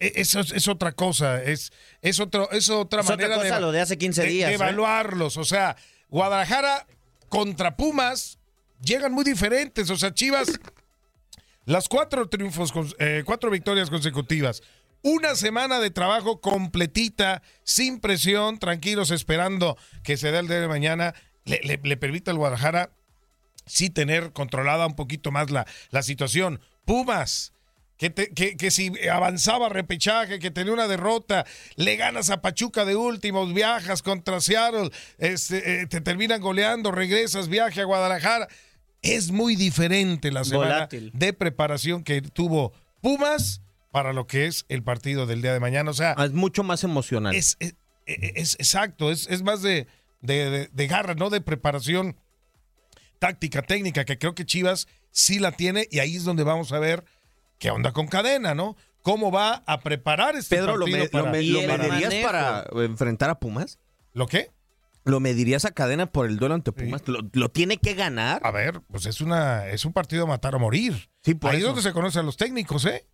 e- 0.00 0.12
eso 0.16 0.40
es, 0.40 0.52
es 0.52 0.68
otra 0.68 0.92
cosa, 0.92 1.42
es, 1.42 1.72
es, 2.02 2.18
otro, 2.20 2.50
es 2.50 2.70
otra 2.70 3.00
Es 3.00 3.06
otra 3.06 3.16
manera 3.16 3.34
cosa 3.36 3.54
de, 3.56 3.60
lo 3.60 3.72
de 3.72 3.80
hace 3.80 3.98
15 3.98 4.22
de- 4.22 4.28
días, 4.28 4.48
de 4.48 4.52
¿eh? 4.52 4.56
evaluarlos. 4.56 5.36
O 5.36 5.44
sea, 5.44 5.76
Guadalajara 6.08 6.86
contra 7.28 7.76
Pumas 7.76 8.38
llegan 8.82 9.12
muy 9.12 9.24
diferentes. 9.24 9.90
O 9.90 9.96
sea, 9.96 10.14
Chivas 10.14 10.48
las 11.64 11.88
cuatro 11.88 12.28
triunfos, 12.28 12.72
eh, 12.98 13.22
cuatro 13.26 13.50
victorias 13.50 13.90
consecutivas. 13.90 14.62
Una 15.08 15.36
semana 15.36 15.78
de 15.78 15.90
trabajo 15.92 16.40
completita, 16.40 17.40
sin 17.62 18.00
presión, 18.00 18.58
tranquilos, 18.58 19.12
esperando 19.12 19.76
que 20.02 20.16
se 20.16 20.32
dé 20.32 20.40
el 20.40 20.48
día 20.48 20.60
de 20.60 20.66
mañana. 20.66 21.14
Le, 21.44 21.60
le- 21.62 21.80
le 21.80 21.96
permite 21.96 22.32
al 22.32 22.38
Guadalajara 22.38 22.90
sí 23.66 23.88
tener 23.88 24.32
controlada 24.32 24.84
un 24.84 24.96
poquito 24.96 25.30
más 25.30 25.52
la, 25.52 25.64
la 25.90 26.02
situación. 26.02 26.60
Pumas, 26.84 27.52
que, 27.98 28.10
te- 28.10 28.30
que, 28.34 28.56
que 28.56 28.72
si 28.72 28.90
avanzaba 29.08 29.68
repechaje, 29.68 30.40
que 30.40 30.50
tenía 30.50 30.72
una 30.72 30.88
derrota, 30.88 31.46
le 31.76 31.94
ganas 31.94 32.30
a 32.30 32.42
Pachuca 32.42 32.84
de 32.84 32.96
últimos, 32.96 33.54
viajas 33.54 34.02
contra 34.02 34.40
Seattle, 34.40 34.90
este, 35.18 35.82
eh, 35.82 35.86
te 35.86 36.00
terminan 36.00 36.40
goleando, 36.40 36.90
regresas, 36.90 37.46
viaje 37.48 37.80
a 37.80 37.84
Guadalajara. 37.84 38.48
Es 39.02 39.30
muy 39.30 39.54
diferente 39.54 40.32
la 40.32 40.42
semana 40.42 40.74
Volátil. 40.74 41.12
de 41.14 41.32
preparación 41.32 42.02
que 42.02 42.22
tuvo 42.22 42.72
Pumas 43.00 43.60
para 43.90 44.12
lo 44.12 44.26
que 44.26 44.46
es 44.46 44.64
el 44.68 44.82
partido 44.82 45.26
del 45.26 45.42
día 45.42 45.52
de 45.52 45.60
mañana. 45.60 45.90
O 45.90 45.94
sea, 45.94 46.12
Es 46.18 46.32
mucho 46.32 46.62
más 46.62 46.84
emocional. 46.84 47.34
es, 47.34 47.56
es- 47.60 47.74
es- 48.06 48.54
exacto, 48.58 49.10
es, 49.10 49.26
es 49.28 49.42
más 49.42 49.62
de, 49.62 49.86
de, 50.20 50.50
de- 50.50 50.68
de 50.72 50.86
garra, 50.86 51.14
no 51.14 51.30
de 51.30 51.40
preparación 51.40 52.16
táctica, 53.18 53.62
técnica, 53.62 54.04
que 54.04 54.18
creo 54.18 54.34
que 54.34 54.44
Chivas 54.44 54.86
sí 55.10 55.38
la 55.38 55.52
tiene 55.52 55.88
y 55.90 55.98
ahí 56.00 56.16
es 56.16 56.24
donde 56.24 56.44
vamos 56.44 56.72
a 56.72 56.78
ver 56.78 57.04
qué 57.58 57.70
onda 57.70 57.92
con 57.92 58.06
cadena, 58.06 58.54
¿no? 58.54 58.76
¿Cómo 59.02 59.30
va 59.30 59.62
a 59.66 59.80
preparar 59.80 60.36
este 60.36 60.56
Pedro, 60.56 60.76
¿lo, 60.76 60.84
partido 60.86 60.98
me- 60.98 61.04
lo 61.04 61.10
para- 61.10 61.30
me- 61.32 61.42
lo 61.42 61.60
medirías 61.78 62.14
para 62.24 62.64
enfrentar 62.84 63.30
a 63.30 63.38
Pumas? 63.38 63.78
¿Lo 64.12 64.26
qué? 64.26 64.50
¿Lo 65.04 65.20
medirías 65.20 65.64
a 65.64 65.70
cadena 65.70 66.06
por 66.06 66.26
el 66.26 66.36
duelo 66.36 66.56
ante 66.56 66.72
Pumas? 66.72 67.02
¿Lo, 67.06 67.20
lo 67.32 67.48
tiene 67.48 67.76
que 67.78 67.94
ganar? 67.94 68.40
A 68.44 68.50
ver, 68.50 68.80
pues 68.88 69.06
es 69.06 69.20
una 69.20 69.68
es 69.68 69.84
un 69.84 69.92
partido 69.92 70.24
a 70.24 70.26
matar 70.26 70.56
o 70.56 70.58
morir. 70.58 71.08
Sí, 71.22 71.34
por 71.34 71.52
Ahí 71.52 71.58
es 71.58 71.62
donde 71.64 71.82
se 71.82 71.92
conocen 71.92 72.26
los 72.26 72.36
técnicos, 72.36 72.84
¿eh? 72.86 73.06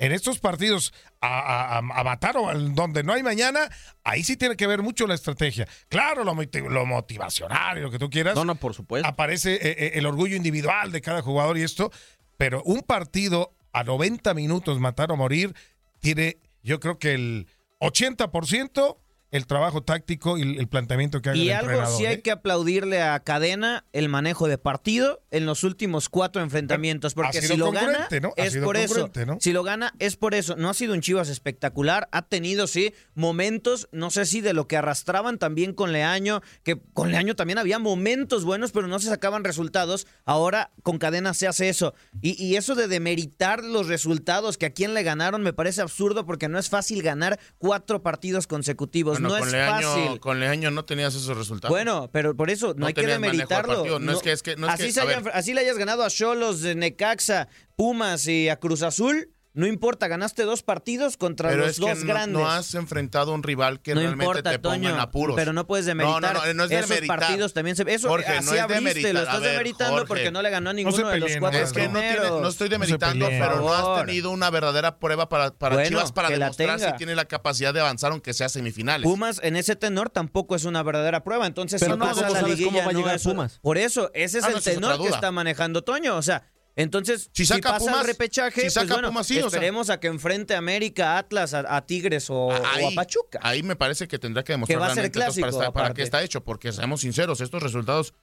En 0.00 0.12
estos 0.12 0.40
partidos 0.40 0.92
a, 1.20 1.28
a- 1.38 1.76
a- 1.76 1.78
a 1.78 2.04
matar 2.04 2.36
o 2.36 2.52
donde 2.70 3.02
no 3.04 3.12
hay 3.12 3.22
mañana, 3.22 3.68
ahí 4.02 4.24
sí 4.24 4.36
tiene 4.36 4.56
que 4.56 4.66
ver 4.66 4.82
mucho 4.82 5.06
la 5.06 5.14
estrategia. 5.14 5.68
Claro, 5.88 6.24
lo, 6.24 6.34
lo 6.34 6.86
motivacional 6.86 7.78
y 7.78 7.82
lo 7.82 7.90
que 7.90 7.98
tú 7.98 8.10
quieras. 8.10 8.34
No, 8.34 8.44
no, 8.44 8.54
por 8.56 8.74
supuesto. 8.74 9.06
Aparece 9.06 9.54
eh, 9.54 9.60
eh, 9.78 9.90
el 9.94 10.06
orgullo 10.06 10.34
individual 10.36 10.90
de 10.90 11.00
cada 11.00 11.22
jugador 11.22 11.56
y 11.58 11.62
esto, 11.62 11.92
pero 12.36 12.62
un 12.64 12.80
partido 12.80 13.54
a 13.72 13.84
90 13.84 14.34
minutos 14.34 14.80
matar 14.80 15.12
o 15.12 15.16
morir 15.16 15.54
tiene, 16.00 16.38
yo 16.62 16.80
creo 16.80 16.98
que 16.98 17.12
el 17.14 17.46
80% 17.80 18.96
el 19.30 19.46
trabajo 19.46 19.82
táctico 19.82 20.38
y 20.38 20.42
el, 20.58 20.68
planteamiento 20.68 21.22
que 21.22 21.30
haga 21.30 21.38
Y 21.38 21.50
el 21.50 21.56
algo 21.56 21.86
sí 21.86 22.06
hay 22.06 22.16
¿eh? 22.16 22.22
que 22.22 22.32
aplaudirle 22.32 23.00
a 23.00 23.20
Cadena, 23.20 23.84
el 23.92 24.08
manejo 24.08 24.48
de 24.48 24.58
partido 24.58 25.22
en 25.30 25.46
los 25.46 25.62
últimos 25.62 26.08
cuatro 26.08 26.42
enfrentamientos, 26.42 27.14
porque 27.14 27.38
Ha 27.38 27.42
sido 27.42 27.54
si 27.54 27.58
lo 27.58 27.70
gana 27.70 28.08
¿no? 28.20 28.32
Es 28.36 28.56
por 28.56 28.76
eso. 28.76 29.10
¿no? 29.26 29.38
Si 29.40 29.52
lo 29.52 29.62
gana 29.62 29.94
es 29.98 30.16
por 30.16 30.34
eso. 30.34 30.56
No 30.56 30.68
ha 30.68 30.74
sido 30.74 30.94
un 30.94 31.00
Chivas 31.00 31.28
espectacular, 31.28 32.08
ha 32.10 32.22
tenido 32.22 32.66
sí 32.66 32.92
momentos, 33.14 33.88
no 33.92 34.10
sé 34.10 34.26
si 34.26 34.40
de 34.40 34.52
lo 34.52 34.66
que 34.66 34.76
arrastraban 34.76 35.38
también 35.38 35.74
con 35.74 35.92
Leaño, 35.92 36.42
que 36.64 36.80
con 36.92 37.12
Leaño 37.12 37.36
también 37.36 37.58
había 37.58 37.78
momentos 37.78 38.44
buenos, 38.44 38.72
pero 38.72 38.88
no 38.88 38.98
se 38.98 39.08
sacaban 39.08 39.44
resultados. 39.44 40.08
Ahora 40.24 40.72
con 40.82 40.98
Cadena 40.98 41.34
se 41.34 41.46
hace 41.46 41.68
eso. 41.68 41.94
Y, 42.20 42.42
y 42.42 42.56
eso 42.56 42.74
de 42.74 42.88
demeritar 42.88 43.62
los 43.62 43.86
resultados 43.86 44.58
que 44.58 44.66
a 44.66 44.70
quién 44.70 44.94
le 44.94 45.04
ganaron 45.04 45.42
me 45.42 45.52
parece 45.52 45.82
absurdo 45.82 46.26
porque 46.26 46.48
no 46.48 46.58
es 46.58 46.68
fácil 46.68 47.02
ganar 47.02 47.38
cuatro 47.58 48.02
partidos 48.02 48.48
consecutivos. 48.48 49.19
Bueno, 49.20 49.34
no 49.34 49.38
con 49.38 49.48
es 49.48 49.52
Leaño, 49.52 49.94
fácil. 49.94 50.20
Con 50.20 50.40
Leaño 50.40 50.70
no 50.70 50.84
tenías 50.84 51.14
esos 51.14 51.36
resultados. 51.36 51.70
Bueno, 51.74 52.08
pero 52.12 52.34
por 52.36 52.50
eso 52.50 52.68
no, 52.68 52.74
No 52.80 52.86
hay 52.86 52.94
que 52.94 53.06
demeritarlo. 53.06 53.74
partido. 53.76 53.98
No 53.98 54.12
es 54.12 54.22
que- 54.22 54.32
es 54.32 54.42
que- 54.42 54.56
no 54.56 54.66
es 54.66 54.74
así, 54.74 54.84
que- 54.86 54.92
se 54.92 55.00
a 55.00 55.02
hayan- 55.04 55.24
ver. 55.24 55.32
así 55.36 55.54
le 55.54 55.60
hayas 55.60 55.78
ganado 55.78 56.04
a 56.04 56.10
Cholos, 56.10 56.60
de 56.62 56.74
Necaxa, 56.74 57.48
Pumas 57.76 58.26
y 58.26 58.48
a 58.48 58.56
Cruz 58.56 58.82
Azul. 58.82 59.30
No 59.52 59.66
importa, 59.66 60.06
ganaste 60.06 60.44
dos 60.44 60.62
partidos 60.62 61.16
contra 61.16 61.48
Pero 61.48 61.62
los 61.62 61.70
es 61.72 61.80
que 61.80 61.88
dos 61.88 61.98
no, 61.98 62.06
grandes. 62.06 62.40
no 62.40 62.48
has 62.48 62.72
enfrentado 62.76 63.32
a 63.32 63.34
un 63.34 63.42
rival 63.42 63.80
que 63.80 63.94
No 63.96 64.00
realmente 64.00 64.24
importa, 64.24 64.50
te 64.52 64.58
ponga 64.60 64.76
Toño, 64.76 64.90
en 64.90 65.00
apuros. 65.00 65.34
pero 65.34 65.52
no 65.52 65.66
puedes 65.66 65.86
demeritar. 65.86 66.22
No, 66.22 66.32
no, 66.34 66.46
no, 66.46 66.54
no 66.54 66.64
es 66.64 66.70
Esos 66.70 66.88
demeritar. 66.88 67.18
partidos 67.18 67.52
también 67.52 67.74
se... 67.74 67.82
Eso, 67.92 68.08
Jorge, 68.08 68.28
así 68.28 68.46
no 68.46 68.54
es 68.54 68.60
abriste, 68.60 68.84
demeritar. 68.84 69.12
lo 69.14 69.20
estás 69.22 69.40
ver, 69.40 69.50
demeritando 69.50 69.92
Jorge. 69.94 70.06
porque 70.06 70.30
no 70.30 70.42
le 70.42 70.50
ganó 70.50 70.70
a 70.70 70.72
ninguno 70.72 70.96
se 70.96 71.02
de 71.04 71.18
los 71.18 71.36
cuatro 71.38 71.58
Es 71.60 71.72
que 71.72 71.80
primeros. 71.80 72.40
no 72.40 72.48
estoy 72.48 72.68
demeritando, 72.68 73.26
pero 73.26 73.56
no 73.56 73.72
has 73.74 74.06
tenido 74.06 74.30
una 74.30 74.50
verdadera 74.50 75.00
prueba 75.00 75.28
para, 75.28 75.50
para 75.50 75.74
Bueno, 75.74 75.88
Chivas 75.88 76.12
para 76.12 76.28
demostrar 76.30 76.78
si 76.78 76.92
tiene 76.96 77.16
la 77.16 77.24
capacidad 77.24 77.74
de 77.74 77.80
avanzar 77.80 78.12
aunque 78.12 78.32
sea 78.34 78.48
semifinales. 78.48 79.04
Pumas 79.04 79.40
en 79.42 79.56
ese 79.56 79.74
tenor 79.74 80.10
tampoco 80.10 80.54
es 80.54 80.64
una 80.64 80.84
verdadera 80.84 81.24
prueba. 81.24 81.48
Entonces, 81.48 81.80
Pero 81.80 81.94
si 81.94 81.98
no, 81.98 82.04
pasa 82.04 82.20
¿cómo 82.22 82.34
la 82.34 82.40
sabes 82.40 82.54
cómo 82.54 82.64
liguilla, 82.70 82.84
va 82.84 82.90
a 82.90 82.92
no 82.92 82.98
llegar 83.00 83.16
es- 83.16 83.24
Pumas? 83.24 83.58
Por 83.60 83.78
eso, 83.78 84.12
ese 84.14 84.38
es 84.38 84.44
Ah, 84.44 84.50
el 84.54 84.62
tenor 84.62 85.02
que 85.02 85.08
está 85.08 85.32
manejando 85.32 85.82
Toño. 85.82 86.16
O 86.16 86.22
sea, 86.22 86.44
entonces, 86.80 87.30
Si 87.32 87.44
si, 87.44 87.46
saca 87.46 87.70
pasa 87.72 87.84
Pumas, 87.86 88.00
el 88.02 88.06
repechaje, 88.06 88.60
si 88.62 88.70
saca 88.70 88.86
pues 88.86 88.94
bueno, 88.96 89.08
Pumas, 89.08 89.26
sí, 89.26 89.36
o 89.38 89.40
sea. 89.40 89.46
esperemos 89.48 89.90
a 89.90 90.00
que 90.00 90.06
enfrente 90.08 90.54
a 90.54 90.58
América, 90.58 91.18
Atlas, 91.18 91.54
a, 91.54 91.76
a 91.76 91.86
Tigres 91.86 92.28
o, 92.30 92.34
o 92.48 92.66
ahí, 92.66 92.84
a 92.92 92.94
Pachuca. 92.94 93.38
ahí 93.42 93.62
me 93.62 93.76
parece 93.76 94.08
que 94.08 94.18
tendrá 94.18 94.42
que 94.44 94.52
demostrar 94.52 94.76
Que 94.78 94.80
va 94.80 94.86
a 94.86 94.94
ser 94.94 95.02
para, 95.04 95.12
clásico, 95.12 95.46
estar- 95.48 95.58
para 95.72 95.86
aparte. 95.86 95.94
qué 95.96 96.02
está 96.02 96.22
hecho, 96.22 96.42
porque 96.44 96.72
seamos 96.72 97.00
sinceros, 97.02 97.40
estos 97.40 97.62
resultados 97.62 98.14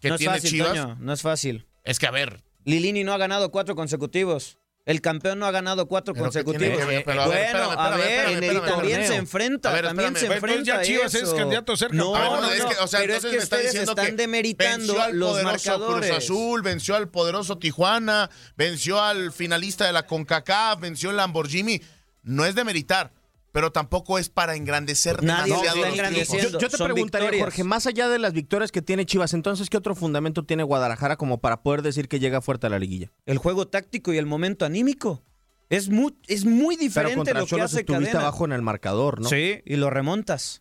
que 0.00 0.08
no 0.08 0.14
es 0.16 0.18
tiene 0.18 0.34
fácil, 0.34 0.50
Chivas, 0.50 0.68
Toño, 0.70 0.96
no 1.00 1.12
es 1.12 1.22
fácil. 1.22 1.66
es 1.84 1.98
que 1.98 2.06
a 2.06 2.10
ver, 2.10 2.42
Lilini 2.64 3.04
no 3.04 3.12
ha 3.12 3.18
ganado 3.18 3.50
cuatro 3.50 3.74
consecutivos. 3.76 4.58
El 4.86 5.00
campeón 5.00 5.40
no 5.40 5.46
ha 5.46 5.50
ganado 5.50 5.88
cuatro 5.88 6.14
Pero 6.14 6.30
¿qué 6.30 6.44
consecutivos. 6.44 6.78
que? 6.86 7.02
Pero 7.04 7.26
bueno, 7.26 7.42
espérame, 7.42 7.70
a 7.76 7.96
ver, 7.96 8.30
espérame, 8.44 8.66
también 8.66 9.04
se 9.04 9.16
enfrenta, 9.16 9.72
ver, 9.72 9.86
también 9.86 10.14
se 10.16 10.26
enfrenta. 10.26 10.62
ya 10.62 10.82
Chivas 10.82 11.12
es 11.12 11.24
eso. 11.24 11.36
candidato 11.36 11.72
a 11.72 11.76
ser 11.76 11.92
No, 11.92 12.14
no, 12.14 12.52
es 12.52 12.62
no, 12.62 12.68
que, 12.68 12.76
o 12.76 12.86
sea, 12.86 13.00
pero 13.00 13.14
es 13.14 13.24
entonces 13.24 13.30
que 13.32 13.36
me 13.36 13.42
está 13.42 13.56
ustedes 13.56 13.72
diciendo 13.72 13.90
están 13.92 14.06
que 14.06 14.12
demeritando 14.12 14.94
venció 14.94 15.02
al 15.02 15.18
los 15.18 15.30
poderoso 15.30 15.52
marcadores. 15.52 16.10
Cruz 16.10 16.18
Azul, 16.24 16.62
venció 16.62 16.94
al 16.94 17.08
poderoso 17.08 17.58
Tijuana, 17.58 18.30
venció 18.56 19.02
al 19.02 19.32
finalista 19.32 19.86
de 19.86 19.92
la 19.92 20.06
CONCACAF, 20.06 20.78
venció 20.78 21.10
el 21.10 21.16
Lamborghini. 21.16 21.82
No 22.22 22.44
es 22.44 22.54
de 22.54 22.62
meritar, 22.62 23.12
pero 23.56 23.72
tampoco 23.72 24.18
es 24.18 24.28
para 24.28 24.54
engrandecer 24.54 25.22
Nadie 25.22 25.44
demasiado 25.54 25.56
está 25.56 25.64
los 25.64 25.72
triunfos. 25.72 25.94
engrandeciendo. 25.98 26.50
Yo, 26.50 26.58
yo 26.60 26.68
te 26.68 26.76
Son 26.76 26.86
preguntaría, 26.88 27.28
victorias. 27.30 27.44
Jorge, 27.46 27.64
más 27.64 27.86
allá 27.86 28.06
de 28.10 28.18
las 28.18 28.34
victorias 28.34 28.70
que 28.70 28.82
tiene 28.82 29.06
Chivas, 29.06 29.32
entonces, 29.32 29.70
¿qué 29.70 29.78
otro 29.78 29.94
fundamento 29.94 30.44
tiene 30.44 30.62
Guadalajara 30.62 31.16
como 31.16 31.38
para 31.38 31.62
poder 31.62 31.80
decir 31.80 32.06
que 32.06 32.20
llega 32.20 32.42
fuerte 32.42 32.66
a 32.66 32.68
la 32.70 32.78
liguilla? 32.78 33.10
El 33.24 33.38
juego 33.38 33.66
táctico 33.66 34.12
y 34.12 34.18
el 34.18 34.26
momento 34.26 34.66
anímico. 34.66 35.22
Es 35.70 35.88
muy, 35.88 36.14
es 36.26 36.44
muy 36.44 36.76
Pero 36.76 36.84
diferente 36.84 37.16
contra 37.16 37.40
lo 37.40 37.46
que 37.46 37.62
hace 37.62 37.80
estuviste 37.80 38.04
Cadena. 38.12 38.20
abajo 38.28 38.44
en 38.44 38.52
el 38.52 38.60
marcador, 38.60 39.22
¿no? 39.22 39.28
Sí, 39.30 39.62
y 39.64 39.76
lo 39.76 39.88
remontas. 39.88 40.60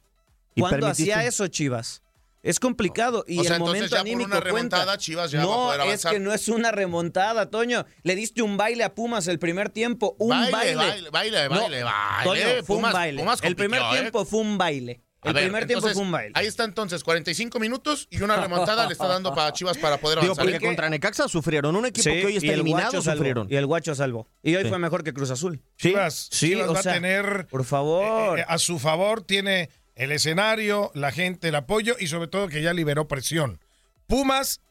Y 0.56 0.62
¿Cuándo 0.62 0.88
permitiste- 0.88 1.12
hacía 1.14 1.26
eso 1.26 1.48
Chivas? 1.48 2.02
Es 2.46 2.60
complicado 2.60 3.26
y 3.28 3.40
O 3.40 3.44
sea, 3.44 3.56
el 3.56 3.60
momento 3.62 3.88
ya 3.88 3.98
por 3.98 4.00
anímico 4.02 4.28
una 4.30 4.40
remontada 4.40 4.84
cuenta. 4.86 4.98
Chivas 5.00 5.32
ya 5.32 5.40
va 5.40 5.44
a 5.44 5.48
no, 5.48 5.54
poder 5.56 5.80
es 5.80 5.86
avanzar. 5.86 6.14
que 6.14 6.20
no 6.20 6.32
es 6.34 6.48
una 6.48 6.72
remontada, 6.72 7.50
Toño. 7.50 7.86
Le 8.04 8.16
diste 8.16 8.42
un 8.44 8.56
baile 8.56 8.84
a 8.84 8.94
Pumas 8.94 9.28
el 9.28 9.40
primer 9.40 9.70
tiempo, 9.70 10.16
un 10.20 10.30
Baile, 10.30 10.52
baile. 10.52 10.76
baile, 10.76 11.10
baile, 11.10 11.44
No, 11.50 11.60
baile, 11.60 11.84
baile. 11.84 12.24
Toño, 12.24 12.64
fue 12.64 12.76
Pumas- 12.78 12.90
un 12.90 12.94
baile. 12.94 13.20
Pumas 13.22 13.40
el 13.44 13.56
primer 13.56 13.82
¿eh? 13.82 13.86
tiempo 14.00 14.26
fue 14.26 14.40
un 14.42 14.58
baile. 14.60 15.02
El 15.24 15.34
ver, 15.34 15.44
primer 15.46 15.66
tiempo 15.66 15.90
fue 15.90 16.00
un 16.04 16.12
baile. 16.12 16.32
Ahí 16.36 16.46
está 16.46 16.66
entonces, 16.66 17.04
45 17.04 17.60
minutos 17.60 18.08
y 18.12 18.22
una 18.22 18.36
remontada 18.36 18.86
le 18.86 18.94
está 18.94 19.08
dando 19.08 19.34
para 19.34 19.52
Chivas 19.52 19.76
para 19.80 19.98
poder 19.98 20.20
Digo, 20.20 20.34
avanzar. 20.34 20.54
porque 20.54 20.64
contra 20.68 20.88
Necaxa 20.88 21.28
sufrieron. 21.28 21.76
Un 21.76 21.88
equipo 21.88 22.04
Sí, 22.04 22.12
que 22.12 22.26
hoy 22.28 22.36
está 22.38 22.46
el 22.50 22.54
eliminado 22.60 23.02
sufrieron. 23.02 23.48
Y 23.50 23.56
el 23.56 23.66
Guacho 23.66 23.96
salvó. 23.96 24.28
Y 24.44 24.56
hoy 24.56 24.62
Sí. 24.66 24.70
fue 24.70 24.78
mejor 24.78 25.04
que 25.04 25.14
Cruz 25.14 25.32
Azul. 25.32 25.64
Chivas, 25.80 26.28
Sí, 26.32 26.50
Chivas 26.50 26.70
o 26.70 26.74
va 26.76 26.84
sea, 26.84 26.92
a 26.92 26.96
tener 26.96 27.48
Por 27.50 27.66
favor. 27.66 28.38
eh, 28.38 28.46
a 28.48 28.60
su 28.60 28.78
favor, 28.78 29.24
tiene 29.24 29.72
el 29.96 30.12
escenario, 30.12 30.92
la 30.94 31.12
gente, 31.12 31.48
el 31.50 31.56
apoyo 31.56 31.96
y 32.00 32.08
sobre 32.08 32.28
todo 32.28 32.48
que 32.48 32.62
ya 32.62 32.74
liberó 32.74 33.08
presión. 33.08 33.60
Pumas 34.08 34.62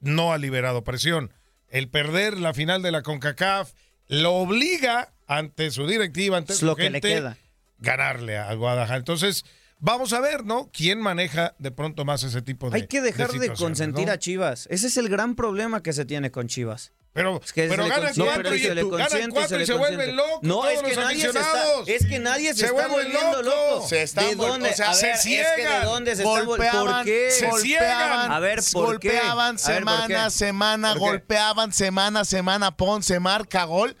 no 0.00 0.32
ha 0.32 0.38
liberado 0.38 0.84
presión. 0.84 1.32
El 1.68 1.88
perder 1.88 2.38
la 2.38 2.54
final 2.54 2.82
de 2.82 2.92
la 2.92 3.02
CONCACAF 3.02 3.72
lo 4.06 4.34
obliga 4.36 5.12
ante 5.26 5.70
su 5.70 5.86
directiva, 5.86 6.38
ante 6.38 6.54
Es 6.54 6.60
su 6.60 6.66
lo 6.66 6.76
que 6.76 6.84
gente, 6.84 7.00
le 7.08 7.14
queda. 7.14 7.36
ganarle 7.78 8.38
a 8.38 8.54
Guadalajara. 8.54 8.98
Entonces, 8.98 9.44
vamos 9.78 10.12
a 10.14 10.20
ver, 10.20 10.44
¿no? 10.44 10.70
¿Quién 10.72 11.00
maneja 11.00 11.54
de 11.58 11.70
pronto 11.70 12.04
más 12.04 12.22
ese 12.22 12.40
tipo 12.40 12.70
de 12.70 12.76
Hay 12.76 12.86
que 12.86 13.02
dejar 13.02 13.30
de, 13.32 13.52
consentir 13.52 14.06
¿no? 14.06 14.12
a 14.12 14.18
Chivas. 14.18 14.66
Ese 14.70 14.86
es 14.86 14.96
el 14.96 15.08
gran 15.08 15.34
problema 15.34 15.82
que 15.82 15.92
se 15.92 16.06
tiene 16.06 16.30
con 16.30 16.46
Chivas. 16.48 16.92
Pero, 17.18 17.40
que 17.40 17.68
pero 17.68 17.82
se 17.82 17.88
le 17.88 17.94
ganan 17.94 18.14
cuatro 18.14 18.54
y, 18.54 18.62
ganan 18.62 19.30
cuatro 19.30 19.60
y 19.60 19.66
se 19.66 19.72
vuelven 19.74 20.16
locos 20.16 20.38
No, 20.42 20.54
todos 20.60 20.72
es 20.72 20.82
que 20.82 20.94
los 20.94 21.04
nadie 21.04 21.20
se 21.20 21.26
está, 21.28 21.64
es 21.86 22.06
que 22.06 22.18
nadie 22.20 22.54
se, 22.54 22.60
Se 22.60 22.66
está 22.66 22.86
volviendo 22.86 23.42
locos. 23.42 23.44
loco. 23.44 23.88
Se 23.88 24.02
están 24.02 24.24
¿De 24.28 24.34
dónde? 24.36 24.70
o 24.70 24.74
sea, 24.74 24.90
a 24.90 24.94
se 24.94 25.06
ver, 25.06 25.14
es 25.16 25.22
que 25.22 25.28
de 25.30 25.36
ciegan, 25.36 25.84
dónde 25.84 26.16
se 26.16 26.22
golpeaban, 26.22 26.94
¿Por 26.96 27.04
qué? 27.04 27.30
se 27.32 27.46
golpeaban, 27.48 28.30
A 28.32 28.38
ver, 28.38 28.60
¿por 28.72 29.00
qué? 29.00 29.08
golpeaban 29.08 29.56
A 29.62 29.68
ver, 29.68 29.84
¿por 29.84 29.94
semana, 29.96 30.24
qué? 30.24 30.30
semana, 30.30 30.88
¿Por 30.92 30.98
qué? 31.02 31.08
golpeaban 31.08 31.72
semana, 31.72 32.24
semana, 32.24 32.76
pon, 32.76 33.02
se 33.02 33.18
marca 33.20 33.64
gol. 33.64 33.96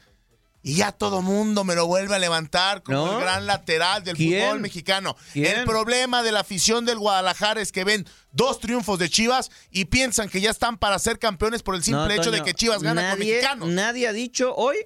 Y 0.68 0.74
ya 0.74 0.92
todo 0.92 1.22
mundo 1.22 1.64
me 1.64 1.74
lo 1.74 1.86
vuelve 1.86 2.14
a 2.14 2.18
levantar 2.18 2.82
como 2.82 3.06
¿No? 3.06 3.14
el 3.18 3.20
gran 3.24 3.46
lateral 3.46 4.04
del 4.04 4.16
¿Quién? 4.16 4.42
fútbol 4.44 4.60
mexicano. 4.60 5.16
¿Quién? 5.32 5.60
El 5.60 5.64
problema 5.64 6.22
de 6.22 6.30
la 6.30 6.40
afición 6.40 6.84
del 6.84 6.98
Guadalajara 6.98 7.62
es 7.62 7.72
que 7.72 7.84
ven 7.84 8.06
dos 8.32 8.60
triunfos 8.60 8.98
de 8.98 9.08
Chivas 9.08 9.50
y 9.70 9.86
piensan 9.86 10.28
que 10.28 10.42
ya 10.42 10.50
están 10.50 10.76
para 10.76 10.98
ser 10.98 11.18
campeones 11.18 11.62
por 11.62 11.74
el 11.74 11.82
simple 11.82 12.14
No, 12.14 12.20
hecho 12.20 12.30
de 12.30 12.42
que 12.42 12.52
Chivas 12.52 12.82
gana 12.82 13.00
con 13.00 13.18
nadie, 13.20 13.32
mexicanos. 13.36 13.68
Nadie 13.70 14.08
ha 14.08 14.12
dicho 14.12 14.54
hoy 14.56 14.76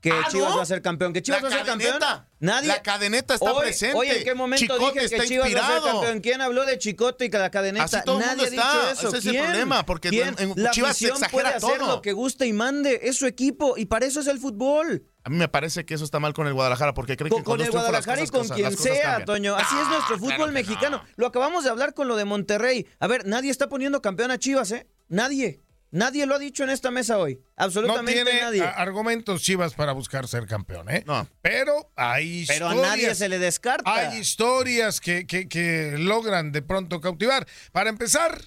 que 0.00 0.10
Ah, 0.12 0.26
Chivas 0.30 0.50
¿no? 0.50 0.56
va 0.58 0.62
a 0.62 0.66
ser 0.66 0.80
campeón. 0.82 1.12
¿Que 1.12 1.22
Chivas 1.22 1.42
La 1.42 1.48
va 1.48 1.54
a 1.54 1.58
ser 1.58 1.66
campeón? 1.66 1.98
cadeneta. 1.98 2.28
Nadie. 2.40 2.68
La 2.68 2.82
cadeneta 2.82 3.34
está 3.34 3.52
hoy, 3.52 3.60
presente. 3.62 3.96
Hoy, 3.96 4.08
¿en 4.08 4.22
qué 4.24 4.32
momento 4.34 4.60
Chicote 4.74 4.84
dije 5.00 5.08
que 5.08 5.14
está 5.16 5.26
Chivas 5.28 5.46
va 5.46 5.46
a 5.46 5.50
ser 5.50 5.58
inspirado. 5.58 6.00
campeón? 6.00 6.20
¿Quién 6.20 6.40
habló 6.40 6.64
de 6.66 6.78
Chicote 6.78 7.24
y 7.24 7.30
que 7.30 7.38
la 7.38 7.50
cadeneta? 7.50 7.84
Así 7.84 7.96
todo 8.04 8.20
el 8.20 8.26
Nadie 8.26 8.36
mundo 8.50 8.62
ha 8.62 8.70
dicho 8.72 8.90
eso. 8.92 9.08
Ese 9.08 9.18
es 9.18 9.26
el 9.34 9.42
problema, 9.42 9.84
porque 9.86 10.10
¿Quién? 10.10 10.36
en- 10.38 10.50
en 10.56 10.62
la 10.62 10.70
Chivas 10.70 10.96
se 10.96 11.06
afición 11.06 11.16
exagera 11.24 11.42
puede 11.42 11.54
hacer 11.56 11.78
todo. 11.78 11.96
lo 11.96 12.02
que 12.02 12.12
guste 12.12 12.46
y 12.46 12.52
mande. 12.52 13.00
Es 13.02 13.16
su 13.16 13.26
equipo 13.26 13.76
y 13.76 13.86
para 13.86 14.06
eso 14.06 14.20
es 14.20 14.28
el 14.28 14.38
fútbol. 14.38 15.04
A 15.24 15.30
mí 15.30 15.36
me 15.36 15.48
parece 15.48 15.84
que 15.84 15.94
eso 15.94 16.04
está 16.04 16.20
mal 16.20 16.32
con 16.32 16.46
el 16.46 16.54
Guadalajara 16.54 16.94
porque 16.94 17.16
creen 17.16 17.30
Con, 17.30 17.40
que 17.40 17.44
con, 17.44 17.60
el 17.60 17.66
las 17.66 17.70
Guadalajara 17.74 18.22
y 18.22 18.26
con 18.28 18.40
cosas- 18.42 18.56
quien 18.56 18.76
sea, 18.76 19.02
cambian. 19.02 19.24
Toño. 19.26 19.54
Así 19.56 19.74
es 19.74 19.86
Ah, 19.86 19.90
nuestro 19.90 20.18
fútbol 20.18 20.52
mexicano. 20.52 20.98
no. 20.98 21.04
Lo 21.16 21.26
acabamos 21.26 21.64
de 21.64 21.70
hablar 21.70 21.92
con 21.92 22.08
lo 22.08 22.16
de 22.16 22.24
Monterrey. 22.24 22.86
A 22.98 23.06
ver, 23.08 23.26
nadie 23.26 23.50
está 23.50 23.68
poniendo 23.68 24.00
campeón 24.00 24.30
a 24.30 24.38
Chivas, 24.38 24.70
¿eh? 24.72 24.86
Nadie. 25.08 25.60
Nadie 25.90 26.26
lo 26.26 26.34
ha 26.34 26.38
dicho 26.38 26.64
en 26.64 26.70
esta 26.70 26.90
mesa 26.90 27.16
hoy. 27.18 27.36
No 27.36 27.64
Absolutamente 27.64 28.12
tiene 28.12 28.40
nadie. 28.42 28.62
a- 28.62 28.70
argumentos 28.72 29.42
Chivas 29.42 29.74
para 29.74 29.92
buscar 29.92 30.28
ser 30.28 30.46
campeón, 30.46 30.88
¿eh? 30.90 31.02
No. 31.06 31.26
Pero 31.42 31.90
hay 31.96 32.44
Pero 32.46 32.68
a 32.68 32.72
historias. 32.74 32.90
nadie 32.96 33.14
se 33.14 33.28
le 33.28 33.38
descarta. 33.38 33.92
Hay 33.94 34.18
historias 34.18 35.00
que, 35.00 35.26
que- 35.26 35.48
que 35.48 35.94
logran 35.98 36.52
de 36.52 36.60
pronto 36.62 37.00
cautivar. 37.00 37.46
Para 37.72 37.88
empezar, 37.90 38.38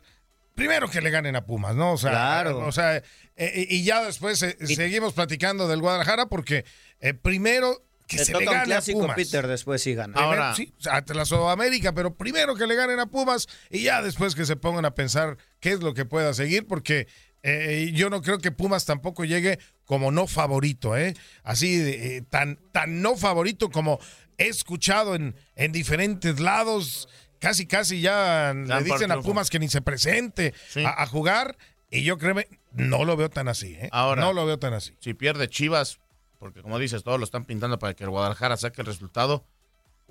primero 0.53 0.87
que 0.89 1.01
le 1.01 1.09
ganen 1.09 1.35
a 1.35 1.43
Pumas, 1.45 1.75
¿no? 1.75 1.93
O 1.93 1.97
sea, 1.97 2.11
Claro. 2.11 2.59
o 2.59 2.71
sea 2.71 3.01
eh, 3.35 3.65
y 3.69 3.83
ya 3.83 4.03
después 4.03 4.41
eh, 4.43 4.57
seguimos 4.65 5.13
platicando 5.13 5.67
del 5.67 5.81
Guadalajara 5.81 6.27
porque 6.27 6.65
eh, 6.99 7.13
primero 7.13 7.83
que 8.07 8.17
Le 8.17 8.25
se 8.25 8.33
le 8.33 8.43
gane 8.45 8.57
a 8.57 8.63
clásico, 8.63 8.99
Pumas. 8.99 9.15
Peter, 9.15 9.47
después 9.47 9.81
sí 9.81 9.93
gana. 9.95 10.19
Ahora- 10.19 10.53
sí, 10.53 10.73
ante 10.89 11.13
la 11.13 11.23
Sudamérica, 11.25 11.93
pero 11.93 12.13
primero 12.15 12.55
que 12.55 12.67
le 12.67 12.75
ganen 12.75 12.99
a 12.99 13.05
Pumas 13.05 13.47
y 13.69 13.83
ya 13.83 14.01
después 14.01 14.35
que 14.35 14.45
se 14.45 14.57
pongan 14.57 14.83
a 14.85 14.93
pensar 14.93 15.37
qué 15.61 15.71
es 15.71 15.79
lo 15.81 15.93
que 15.93 16.03
pueda 16.03 16.33
seguir, 16.33 16.67
porque 16.67 17.07
eh, 17.43 17.89
yo 17.93 18.09
no 18.09 18.21
creo 18.21 18.39
que 18.39 18.51
Pumas 18.51 18.85
tampoco 18.85 19.23
llegue 19.23 19.59
como 19.85 20.11
no 20.11 20.27
favorito, 20.27 20.97
¿eh? 20.97 21.13
Así, 21.43 21.77
de, 21.77 22.17
eh, 22.17 22.21
tan, 22.21 22.59
tan 22.73 23.01
no 23.01 23.15
favorito 23.15 23.69
como 23.69 23.97
he 24.37 24.47
escuchado 24.47 25.15
en, 25.15 25.35
en 25.55 25.71
diferentes 25.71 26.39
lados, 26.41 27.07
casi, 27.39 27.65
casi 27.65 28.01
ya 28.01 28.53
le 28.53 28.83
dicen 28.83 29.11
a. 29.11 29.21
Pumas 29.21 29.49
que 29.49 29.57
ni 29.59 29.69
se 29.69 29.81
presente 29.81 30.53
Sí. 30.69 30.83
a, 30.83 31.01
a 31.01 31.07
jugar, 31.07 31.57
y 31.89 32.03
yo 32.03 32.17
créeme, 32.17 32.47
no 32.73 33.05
lo 33.05 33.15
veo 33.17 33.29
tan 33.29 33.47
así, 33.47 33.73
¿eh? 33.75 33.89
Ahora- 33.91 34.21
no 34.21 34.33
lo 34.33 34.45
veo 34.45 34.59
tan 34.59 34.73
así. 34.73 34.95
Si 34.99 35.13
pierde 35.13 35.49
Chivas, 35.49 35.99
porque 36.39 36.61
como 36.61 36.79
dices, 36.79 37.03
todos 37.03 37.19
lo 37.19 37.25
están 37.25 37.45
pintando 37.45 37.77
para 37.79 37.93
que 37.93 38.03
el 38.03 38.09
Guadalajara 38.09 38.57
saque 38.57 38.81
el 38.81 38.87
resultado. 38.87 39.45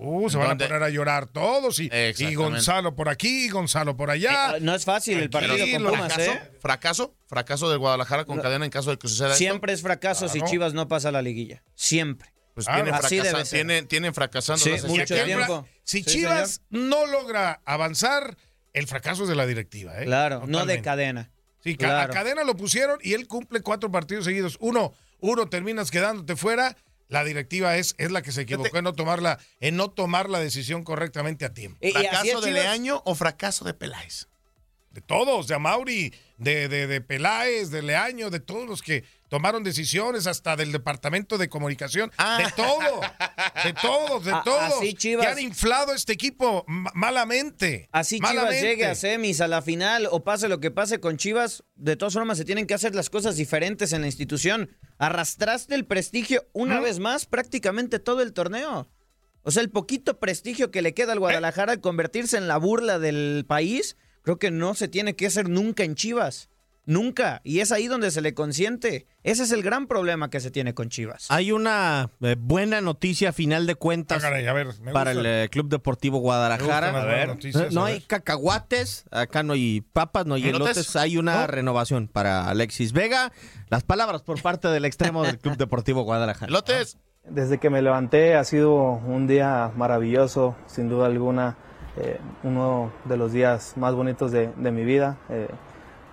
Uh, 0.02 0.30
se 0.30 0.38
van 0.38 0.52
a 0.52 0.56
poner 0.56 0.82
a 0.82 0.88
llorar 0.88 1.26
todos 1.26 1.78
y, 1.78 1.90
y. 2.18 2.34
Gonzalo 2.34 2.94
por 2.96 3.10
aquí, 3.10 3.50
Gonzalo 3.50 3.98
por 3.98 4.10
allá. 4.10 4.56
Eh, 4.56 4.60
no 4.62 4.74
es 4.74 4.86
fácil 4.86 5.18
el 5.18 5.28
partido 5.28 5.58
con. 5.72 5.84
Pumas, 5.90 6.14
¿Fracaso? 6.14 6.32
¿eh? 6.32 6.50
¿Fracaso? 6.58 7.14
¿Fracaso 7.26 7.68
del 7.68 7.78
Guadalajara 7.80 8.24
con 8.24 8.40
cadena 8.40 8.64
en 8.64 8.70
caso 8.70 8.90
de 8.90 8.96
que 8.98 9.08
suceda 9.08 9.28
esto? 9.28 9.36
Siempre 9.38 9.74
es 9.74 9.82
fracaso 9.82 10.26
si. 10.30 10.40
Chivas 10.40 10.72
no 10.72 10.88
pasa 10.88 11.10
a 11.10 11.12
la 11.12 11.20
liguilla. 11.20 11.62
Siempre. 11.74 12.32
Pues 12.54 12.66
Ah, 12.66 12.76
tienen, 12.76 12.94
así 12.94 13.16
fracasa- 13.18 13.32
debe 13.32 13.44
ser. 13.44 13.58
tienen, 13.58 13.88
tienen 13.88 14.14
fracasando. 14.14 14.64
Sí, 14.64 14.70
mucho 14.86 15.14
tiempo. 15.24 15.66
Si 15.84 15.98
Sí, 15.98 16.04
Chivas 16.04 16.62
no 16.70 17.04
logra 17.06 17.60
avanzar, 17.66 18.38
el 18.72 18.86
fracaso 18.86 19.24
es 19.24 19.28
de 19.28 19.34
la 19.36 19.44
directiva. 19.44 20.00
¿eh? 20.00 20.06
Claro, 20.06 20.44
no 20.46 20.64
de 20.64 20.80
cadena. 20.80 21.30
Sí, 21.62 21.76
Claro. 21.76 22.10
a 22.10 22.14
cadena 22.14 22.42
lo 22.44 22.56
pusieron 22.56 22.98
y 23.02 23.12
él 23.14 23.26
cumple 23.26 23.60
cuatro 23.60 23.90
partidos 23.90 24.24
seguidos. 24.24 24.56
Uno, 24.60 24.92
uno 25.20 25.48
terminas 25.48 25.90
quedándote 25.90 26.36
fuera. 26.36 26.76
La 27.08 27.24
directiva 27.24 27.76
es, 27.76 27.96
es 27.98 28.12
la 28.12 28.22
que 28.22 28.30
se 28.30 28.42
equivocó 28.42 28.78
en 28.78 28.84
no 28.84 28.92
tomarla, 28.92 29.38
en 29.58 29.76
no 29.76 29.90
tomar 29.90 30.30
la 30.30 30.38
decisión 30.38 30.84
correctamente 30.84 31.44
a 31.44 31.52
tiempo. 31.52 31.78
Así 31.82 31.92
¿Fracaso 31.92 32.40
de. 32.40 32.52
Leaño 32.52 33.02
o 33.04 33.14
fracaso 33.16 33.64
de 33.64 33.74
Peláez? 33.74 34.28
De 34.90 35.00
todos, 35.00 35.46
de 35.46 35.54
Amauri, 35.54 36.12
de, 36.36 36.68
de, 36.68 36.88
de 36.88 37.00
Peláez, 37.00 37.70
de 37.70 37.80
Leaño, 37.80 38.28
de 38.28 38.40
todos 38.40 38.68
los 38.68 38.82
que 38.82 39.04
tomaron 39.28 39.62
decisiones, 39.62 40.26
hasta 40.26 40.56
del 40.56 40.72
departamento 40.72 41.38
de 41.38 41.48
comunicación, 41.48 42.10
de 42.38 42.50
todo, 42.56 43.00
de 43.62 43.72
todos, 43.74 44.24
de 44.24 44.32
todos. 44.44 44.74
así 44.78 44.94
Chivas- 44.94 45.20
Que 45.26 45.28
han 45.28 45.38
inflado 45.38 45.94
este 45.94 46.12
equipo 46.12 46.64
ma- 46.66 46.90
malamente. 46.92 47.88
Así 47.92 48.16
Chivas 48.16 48.34
malamente. 48.34 48.66
llegue 48.66 48.86
a 48.86 48.96
semis, 48.96 49.40
a 49.40 49.46
la 49.46 49.62
final 49.62 50.08
o 50.10 50.24
pase 50.24 50.48
lo 50.48 50.58
que 50.58 50.72
pase 50.72 50.98
con 50.98 51.16
Chivas, 51.18 51.62
de 51.76 51.94
todas 51.94 52.14
formas 52.14 52.36
se 52.38 52.44
tienen 52.44 52.66
que 52.66 52.74
hacer 52.74 52.96
las 52.96 53.10
cosas 53.10 53.36
diferentes 53.36 53.92
en 53.92 54.00
la 54.00 54.08
institución. 54.08 54.76
Arrastraste 54.98 55.76
el 55.76 55.86
prestigio 55.86 56.48
una 56.52 56.80
vez 56.80 56.98
más 56.98 57.26
prácticamente 57.26 58.00
todo 58.00 58.22
el 58.22 58.32
torneo. 58.32 58.88
O 59.42 59.52
sea, 59.52 59.62
el 59.62 59.70
poquito 59.70 60.18
prestigio 60.18 60.72
que 60.72 60.82
le 60.82 60.94
queda 60.94 61.12
al 61.12 61.20
Guadalajara 61.20 61.70
al 61.74 61.80
convertirse 61.80 62.36
en 62.36 62.48
la 62.48 62.56
burla 62.56 62.98
del 62.98 63.44
país, 63.46 63.96
creo 64.22 64.38
que 64.38 64.50
no 64.50 64.74
se 64.74 64.88
tiene 64.88 65.14
que 65.16 65.26
hacer 65.26 65.48
nunca 65.48 65.84
en 65.84 65.94
Chivas. 65.94 66.48
Nunca. 66.86 67.40
Y 67.44 67.60
es 67.60 67.70
ahí 67.72 67.86
donde 67.86 68.10
se 68.10 68.20
le 68.20 68.34
consiente. 68.34 69.06
Ese 69.22 69.44
es 69.44 69.52
el 69.52 69.62
gran 69.62 69.86
problema 69.86 70.28
que 70.30 70.40
se 70.40 70.50
tiene 70.50 70.74
con 70.74 70.88
Chivas. 70.88 71.26
Hay 71.28 71.52
una 71.52 72.10
eh, 72.20 72.34
buena 72.38 72.80
noticia 72.80 73.28
a 73.28 73.32
final 73.32 73.66
de 73.66 73.74
cuentas 73.76 74.18
Ah, 74.18 74.28
caray, 74.28 74.46
a 74.46 74.52
ver, 74.54 74.68
me 74.80 74.90
para 74.92 75.12
el 75.12 75.24
eh, 75.24 75.48
Club 75.52 75.68
Deportivo 75.68 76.18
Guadalajara. 76.18 77.26
noticias, 77.26 77.72
no 77.72 77.82
a 77.84 77.88
hay 77.88 77.94
ver. 78.00 78.06
cacahuates, 78.08 79.04
acá 79.10 79.42
no 79.42 79.52
hay 79.52 79.82
papas, 79.82 80.26
no 80.26 80.34
hay 80.34 80.48
¿Elotes? 80.48 80.78
elotes, 80.78 80.96
hay 80.96 81.16
una 81.18 81.42
¿No? 81.42 81.46
renovación 81.46 82.08
para 82.08 82.48
Alexis 82.48 82.92
Vega. 82.92 83.30
Las 83.68 83.84
palabras 83.84 84.22
por 84.22 84.40
parte 84.42 84.66
del 84.68 84.84
extremo 84.86 85.22
del 85.22 85.38
Club 85.38 85.56
Deportivo 85.58 86.02
Guadalajara. 86.02 86.50
Lotes, 86.50 86.96
Desde 87.28 87.58
que 87.58 87.70
me 87.70 87.82
levanté 87.82 88.34
ha 88.34 88.42
sido 88.44 88.74
un 88.74 89.26
día 89.28 89.70
maravilloso, 89.76 90.56
sin 90.66 90.88
duda 90.88 91.06
alguna, 91.06 91.56
eh, 91.96 92.18
uno 92.44 92.90
de 93.04 93.16
los 93.16 93.32
días 93.32 93.74
más 93.76 93.94
bonitos 93.94 94.30
de, 94.32 94.50
de 94.56 94.70
mi 94.70 94.84
vida. 94.84 95.16
Eh, 95.28 95.48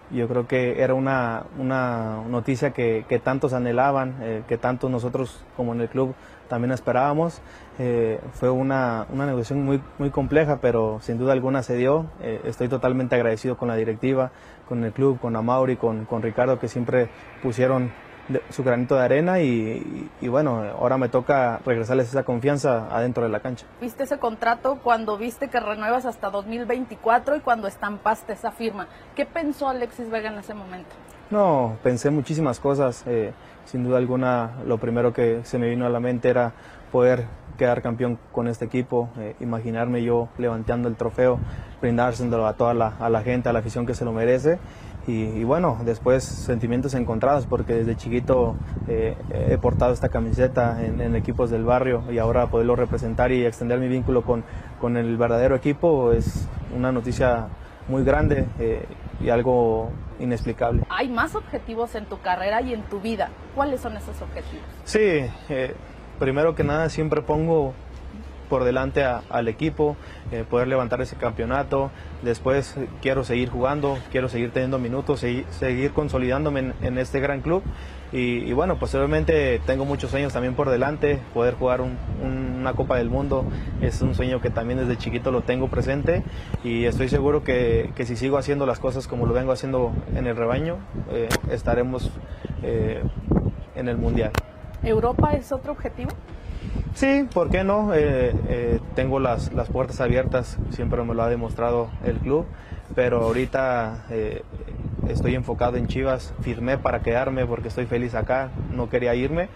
yo 0.09 0.27
creo 0.27 0.47
que 0.47 0.81
era 0.81 0.93
una, 0.93 1.43
una 1.59 2.21
noticia 2.29 2.71
que, 2.71 3.05
que 3.09 3.19
tantos 3.19 3.53
anhelaban, 3.53 4.15
eh, 4.21 4.43
que 4.47 4.57
tantos 4.57 4.89
nosotros 4.89 5.43
como 5.57 5.73
en 5.73 5.81
el 5.81 5.89
club 5.89 6.15
también 6.47 6.71
esperábamos. 6.71 7.41
Fue 8.33 8.49
una, 8.49 9.05
una, 9.11 9.25
negociación 9.25 9.63
muy, 9.63 9.81
muy 9.99 10.09
compleja, 10.09 10.59
pero 10.61 10.99
sin 11.01 11.19
duda 11.19 11.33
alguna 11.33 11.61
se 11.61 11.75
dio. 11.75 12.05
Estoy 12.45 12.69
totalmente 12.69 13.15
agradecido 13.15 13.57
con 13.57 13.67
la 13.67 13.75
directiva, 13.75 14.31
con 14.67 14.83
el 14.83 14.93
club, 14.93 15.19
con 15.19 15.35
Amauri, 15.35 15.75
con, 15.75 16.05
con 16.05 16.21
Ricardo, 16.23 16.57
que 16.57 16.69
siempre 16.69 17.09
pusieron 17.43 17.91
su 18.49 18.63
granito 18.63 18.95
de 18.95 19.01
arena 19.01 19.39
y, 19.39 20.09
y, 20.21 20.27
bueno, 20.27 20.63
ahora 20.79 20.97
me 20.97 21.09
toca 21.09 21.59
regresarles 21.65 22.09
esa 22.09 22.23
confianza 22.23 22.87
adentro 22.89 23.23
de 23.23 23.29
la 23.29 23.39
cancha. 23.39 23.65
¿Viste 23.79 24.03
ese 24.03 24.19
contrato 24.19 24.79
cuando 24.83 25.17
viste 25.17 25.49
que 25.49 25.59
renuevas 25.59 26.05
hasta 26.05 26.29
2024 26.29 27.37
y 27.37 27.39
cuando 27.39 27.67
estampaste 27.67 28.33
esa 28.33 28.51
firma? 28.51 28.87
¿Qué 29.15 29.25
pensó 29.25 29.69
Alexis 29.69 30.09
Vega 30.09 30.29
en 30.29 30.39
ese 30.39 30.53
momento? 30.53 30.89
No, 31.29 31.77
pensé 31.83 32.09
muchísimas 32.09 32.59
cosas. 32.59 33.03
Eh, 33.05 33.33
sin 33.65 33.83
duda 33.83 33.97
alguna, 33.97 34.51
lo 34.65 34.77
primero 34.77 35.13
que 35.13 35.41
se 35.43 35.57
me 35.57 35.69
vino 35.69 35.85
a 35.85 35.89
la 35.89 35.99
mente 35.99 36.29
era 36.29 36.53
poder 36.91 37.25
quedar 37.57 37.81
campeón 37.81 38.17
con 38.31 38.47
este 38.47 38.65
equipo, 38.65 39.09
eh, 39.17 39.35
imaginarme 39.39 40.03
yo 40.03 40.29
levantando 40.37 40.87
el 40.87 40.95
trofeo, 40.95 41.39
brindárselo 41.81 42.47
a 42.47 42.53
toda 42.53 42.73
la, 42.73 42.93
a 42.99 43.09
la 43.09 43.23
gente, 43.23 43.49
a 43.49 43.53
la 43.53 43.59
afición 43.59 43.85
que 43.85 43.93
se 43.93 44.05
lo 44.05 44.13
merece 44.13 44.59
y, 45.07 45.45
bueno, 45.45 45.79
después 45.85 46.23
sentimientos 46.23 46.93
encontrados 46.93 47.45
porque 47.45 47.73
desde 47.73 47.95
chiquito 47.95 48.57
eh, 48.89 49.15
he 49.49 49.57
portado 49.57 49.93
esta 49.93 50.09
camiseta 50.09 50.83
en, 50.83 51.15
equipos 51.15 51.49
del 51.49 51.63
barrio 51.63 52.03
y 52.11 52.17
ahora 52.17 52.47
poderlo 52.47 52.75
representar 52.75 53.31
y 53.31 53.45
extender 53.45 53.79
mi 53.79 53.87
vínculo 53.87 54.23
con, 54.23 54.43
con 54.81 54.97
el 54.97 55.15
verdadero 55.15 55.55
equipo 55.55 56.11
es 56.11 56.49
una 56.75 56.91
noticia 56.91 57.47
muy 57.87 58.03
grande 58.03 58.47
eh, 58.59 58.85
y 59.21 59.29
algo 59.29 59.91
inexplicable. 60.19 60.83
Hay 60.89 61.07
más 61.07 61.35
objetivos 61.35 61.95
en 61.95 62.05
tu 62.05 62.19
carrera 62.19 62.61
y 62.61 62.73
en 62.73 62.83
tu 62.83 62.99
vida. 62.99 63.29
¿Cuáles 63.55 63.79
son 63.79 63.95
esos 63.95 64.21
objetivos? 64.21 64.65
Sí, 64.83 65.25
eh, 65.49 65.73
primero 66.19 66.53
que 66.53 66.63
nada 66.63 66.89
siempre 66.89 67.21
pongo 67.21 67.73
por 68.49 68.63
delante 68.63 69.03
al 69.03 69.47
equipo, 69.47 69.95
eh, 70.31 70.43
poder 70.49 70.67
levantar 70.67 71.01
ese 71.01 71.15
campeonato. 71.15 71.91
Después 72.21 72.75
quiero 73.01 73.23
seguir 73.23 73.49
jugando, 73.49 73.97
quiero 74.11 74.29
seguir 74.29 74.51
teniendo 74.51 74.79
minutos, 74.79 75.19
seguir, 75.19 75.45
seguir 75.51 75.91
consolidándome 75.91 76.73
en, 76.81 76.97
este 76.97 77.19
gran 77.19 77.41
club. 77.41 77.63
Y, 78.13 78.53
bueno, 78.53 78.79
posiblemente 78.79 79.59
tengo 79.65 79.83
muchos 79.83 80.11
sueños 80.11 80.31
también 80.31 80.55
por 80.55 80.69
delante, 80.69 81.19
poder 81.33 81.55
jugar 81.55 81.81
una 81.81 82.71
Copa 82.73 82.97
del 82.97 83.09
Mundo 83.09 83.45
es 83.81 84.01
un 84.01 84.15
sueño 84.15 84.39
que 84.41 84.49
también 84.49 84.79
desde 84.79 84.97
chiquito 84.97 85.31
lo 85.31 85.41
tengo 85.41 85.67
presente 85.67 86.23
y 86.63 86.85
estoy 86.85 87.09
seguro 87.09 87.43
que, 87.43 87.91
si 88.05 88.15
sigo 88.15 88.37
haciendo 88.37 88.65
las 88.65 88.79
cosas 88.79 89.07
como 89.07 89.25
lo 89.25 89.33
vengo 89.33 89.51
haciendo 89.51 89.91
en 90.15 90.25
el 90.25 90.37
rebaño, 90.37 90.77
eh, 91.11 91.27
estaremos 91.51 92.11
eh, 92.63 93.03
en 93.75 93.89
el 93.89 93.97
Mundial. 93.97 94.31
¿Europa 94.83 95.33
es 95.33 95.51
otro 95.51 95.71
objetivo? 95.73 96.11
Sí, 96.97 97.27
¿por 97.31 97.51
qué 97.51 97.63
no? 97.63 97.93
Eh, 97.93 98.33
eh, 98.49 98.79
tengo 98.95 99.19
las, 99.19 99.53
las, 99.53 99.69
puertas 99.69 100.01
abiertas, 100.01 100.57
siempre 100.71 101.03
me 101.03 101.13
lo 101.13 101.21
ha 101.21 101.29
demostrado 101.29 101.91
el 102.03 102.17
club, 102.17 102.47
pero 102.95 103.21
ahorita 103.21 104.05
eh, 104.09 104.41
estoy 105.07 105.35
enfocado 105.35 105.77
en 105.77 105.85
Chivas, 105.85 106.33
firmé 106.41 106.79
para 106.79 107.03
quedarme 107.03 107.45
porque 107.45 107.67
estoy 107.67 107.85
feliz 107.85 108.15
acá, 108.15 108.49
no 108.71 108.89
quería 108.89 109.13
irme 109.13 109.47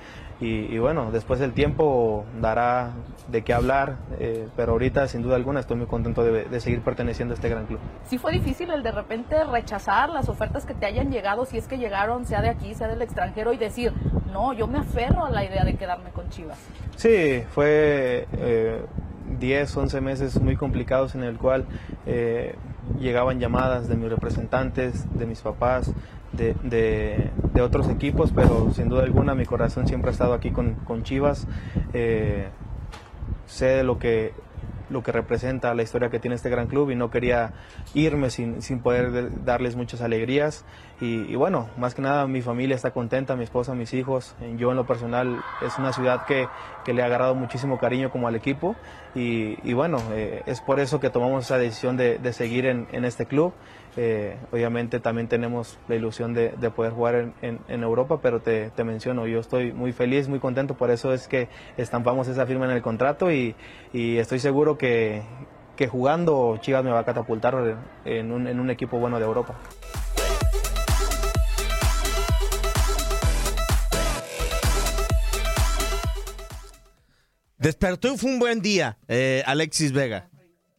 y, 0.41 0.79
bueno, 0.79 1.11
después 1.11 1.39
el 1.41 1.53
tiempo 1.53 2.25
dará 2.41 2.93
de 3.27 3.43
qué 3.43 3.53
hablar, 3.53 3.97
eh, 4.19 4.47
pero 4.55 4.71
ahorita 4.71 5.07
sin 5.07 5.21
duda 5.21 5.35
alguna 5.35 5.59
estoy 5.59 5.77
muy 5.77 5.85
contento 5.85 6.23
de, 6.23 6.59
seguir 6.59 6.81
perteneciendo 6.81 7.33
a 7.33 7.35
este 7.35 7.47
gran 7.47 7.67
club. 7.67 7.79
¿Sí 8.05 8.17
fue 8.17 8.31
difícil 8.31 8.71
el 8.71 8.81
de 8.81 8.91
repente 8.91 9.43
rechazar 9.43 10.09
las 10.09 10.29
ofertas 10.29 10.65
que 10.65 10.73
te 10.73 10.87
hayan 10.87 11.11
llegado, 11.11 11.45
si 11.45 11.59
es 11.59 11.67
que 11.67 11.77
llegaron, 11.77 12.25
sea 12.25 12.41
de 12.41 12.49
aquí, 12.49 12.73
sea 12.73 12.87
del 12.87 13.03
extranjero, 13.03 13.53
y 13.53 13.57
decir, 13.57 13.93
no, 14.31 14.53
yo 14.53 14.67
me 14.67 14.79
aferro 14.79 15.25
a 15.25 15.29
la 15.29 15.43
idea 15.43 15.63
de 15.63 15.75
quedarme 15.75 16.09
con 16.11 16.29
Chivas? 16.29 16.57
Sí, 16.95 17.43
fue... 17.51 18.27
Eh, 18.33 18.85
10, 19.39 19.77
11 19.77 20.01
meses 20.01 20.41
muy 20.41 20.55
complicados 20.55 21.15
en 21.15 21.23
el 21.23 21.37
cual 21.37 21.65
eh, 22.05 22.55
llegaban 22.99 23.39
llamadas 23.39 23.87
de 23.87 23.95
mis 23.95 24.09
representantes, 24.09 25.05
de 25.17 25.25
mis 25.25 25.41
papás, 25.41 25.93
de, 26.31 26.55
de, 26.63 27.61
otros 27.61 27.89
equipos, 27.89 28.31
pero 28.33 28.71
sin 28.73 28.89
duda 28.89 29.03
alguna 29.03 29.35
mi 29.35 29.45
corazón 29.45 29.87
siempre 29.87 30.09
ha 30.09 30.13
estado 30.13 30.33
aquí 30.33 30.51
con, 30.51 30.75
con 30.85 31.03
Chivas. 31.03 31.47
Eh, 31.93 32.47
sé 33.45 33.83
lo 33.83 33.99
que 33.99 34.33
lo 34.91 35.03
que 35.03 35.11
representa 35.11 35.73
la 35.73 35.83
historia 35.83 36.09
que 36.09 36.19
tiene 36.19 36.35
este 36.35 36.49
gran 36.49 36.67
club 36.67 36.91
y 36.91 36.95
no 36.95 37.09
quería 37.09 37.53
irme 37.93 38.29
sin, 38.29 38.61
sin 38.61 38.81
poder 38.81 39.43
darles 39.43 39.75
muchas 39.75 40.01
alegrías. 40.01 40.65
Y, 40.99 41.33
bueno, 41.35 41.67
más 41.77 41.95
que 41.95 42.03
nada 42.03 42.27
mi 42.27 42.43
familia 42.43 42.75
está 42.75 42.91
contenta, 42.91 43.35
mi 43.35 43.43
esposa, 43.43 43.73
mis 43.73 43.91
hijos. 43.95 44.35
Yo 44.57 44.69
en 44.69 44.77
lo 44.77 44.85
personal 44.85 45.41
es 45.65 45.79
una 45.79 45.93
ciudad 45.93 46.25
que, 46.27 46.47
que 46.85 46.93
le 46.93 47.01
ha 47.01 47.05
agarrado 47.05 47.33
muchísimo 47.33 47.79
cariño 47.79 48.11
como 48.11 48.27
al 48.27 48.35
equipo 48.35 48.75
y, 49.15 49.73
bueno, 49.73 49.97
eh, 50.11 50.43
es 50.45 50.61
por 50.61 50.79
eso 50.79 50.99
que 50.99 51.09
tomamos 51.09 51.45
esa 51.45 51.57
decisión 51.57 51.97
de, 51.97 52.33
seguir 52.33 52.67
en 52.67 53.03
este 53.03 53.25
club. 53.25 53.53
Eh, 53.97 54.37
obviamente 54.51 55.01
también 55.01 55.27
tenemos 55.27 55.77
la 55.89 55.95
ilusión 55.95 56.33
de, 56.33 56.49
poder 56.73 56.93
jugar 56.93 57.33
en, 57.41 57.83
Europa, 57.83 58.19
pero 58.21 58.39
te, 58.39 58.71
menciono, 58.83 59.27
yo 59.27 59.39
estoy 59.39 59.73
muy 59.73 59.91
feliz, 59.91 60.27
muy 60.29 60.39
contento, 60.39 60.75
por 60.75 60.91
eso 60.91 61.13
es 61.13 61.27
que 61.27 61.49
estampamos 61.77 62.27
esa 62.27 62.45
firma 62.45 62.65
en 62.65 62.71
el 62.71 62.81
contrato 62.81 63.31
y, 63.31 63.55
estoy 63.93 64.39
seguro 64.39 64.77
que, 64.77 65.23
jugando 65.89 66.57
Chivas 66.61 66.83
me 66.83 66.91
va 66.91 66.99
a 66.99 67.05
catapultar 67.05 67.77
en 68.05 68.31
un, 68.31 68.69
equipo 68.69 68.97
bueno 68.99 69.19
de 69.19 69.25
Europa. 69.25 69.55
Despertó 77.57 78.11
y 78.11 78.17
fue 78.17 78.31
un 78.31 78.39
buen 78.39 78.61
día, 78.61 78.97
eh, 79.07 79.43
Alexis 79.45 79.91
Vega. 79.91 80.30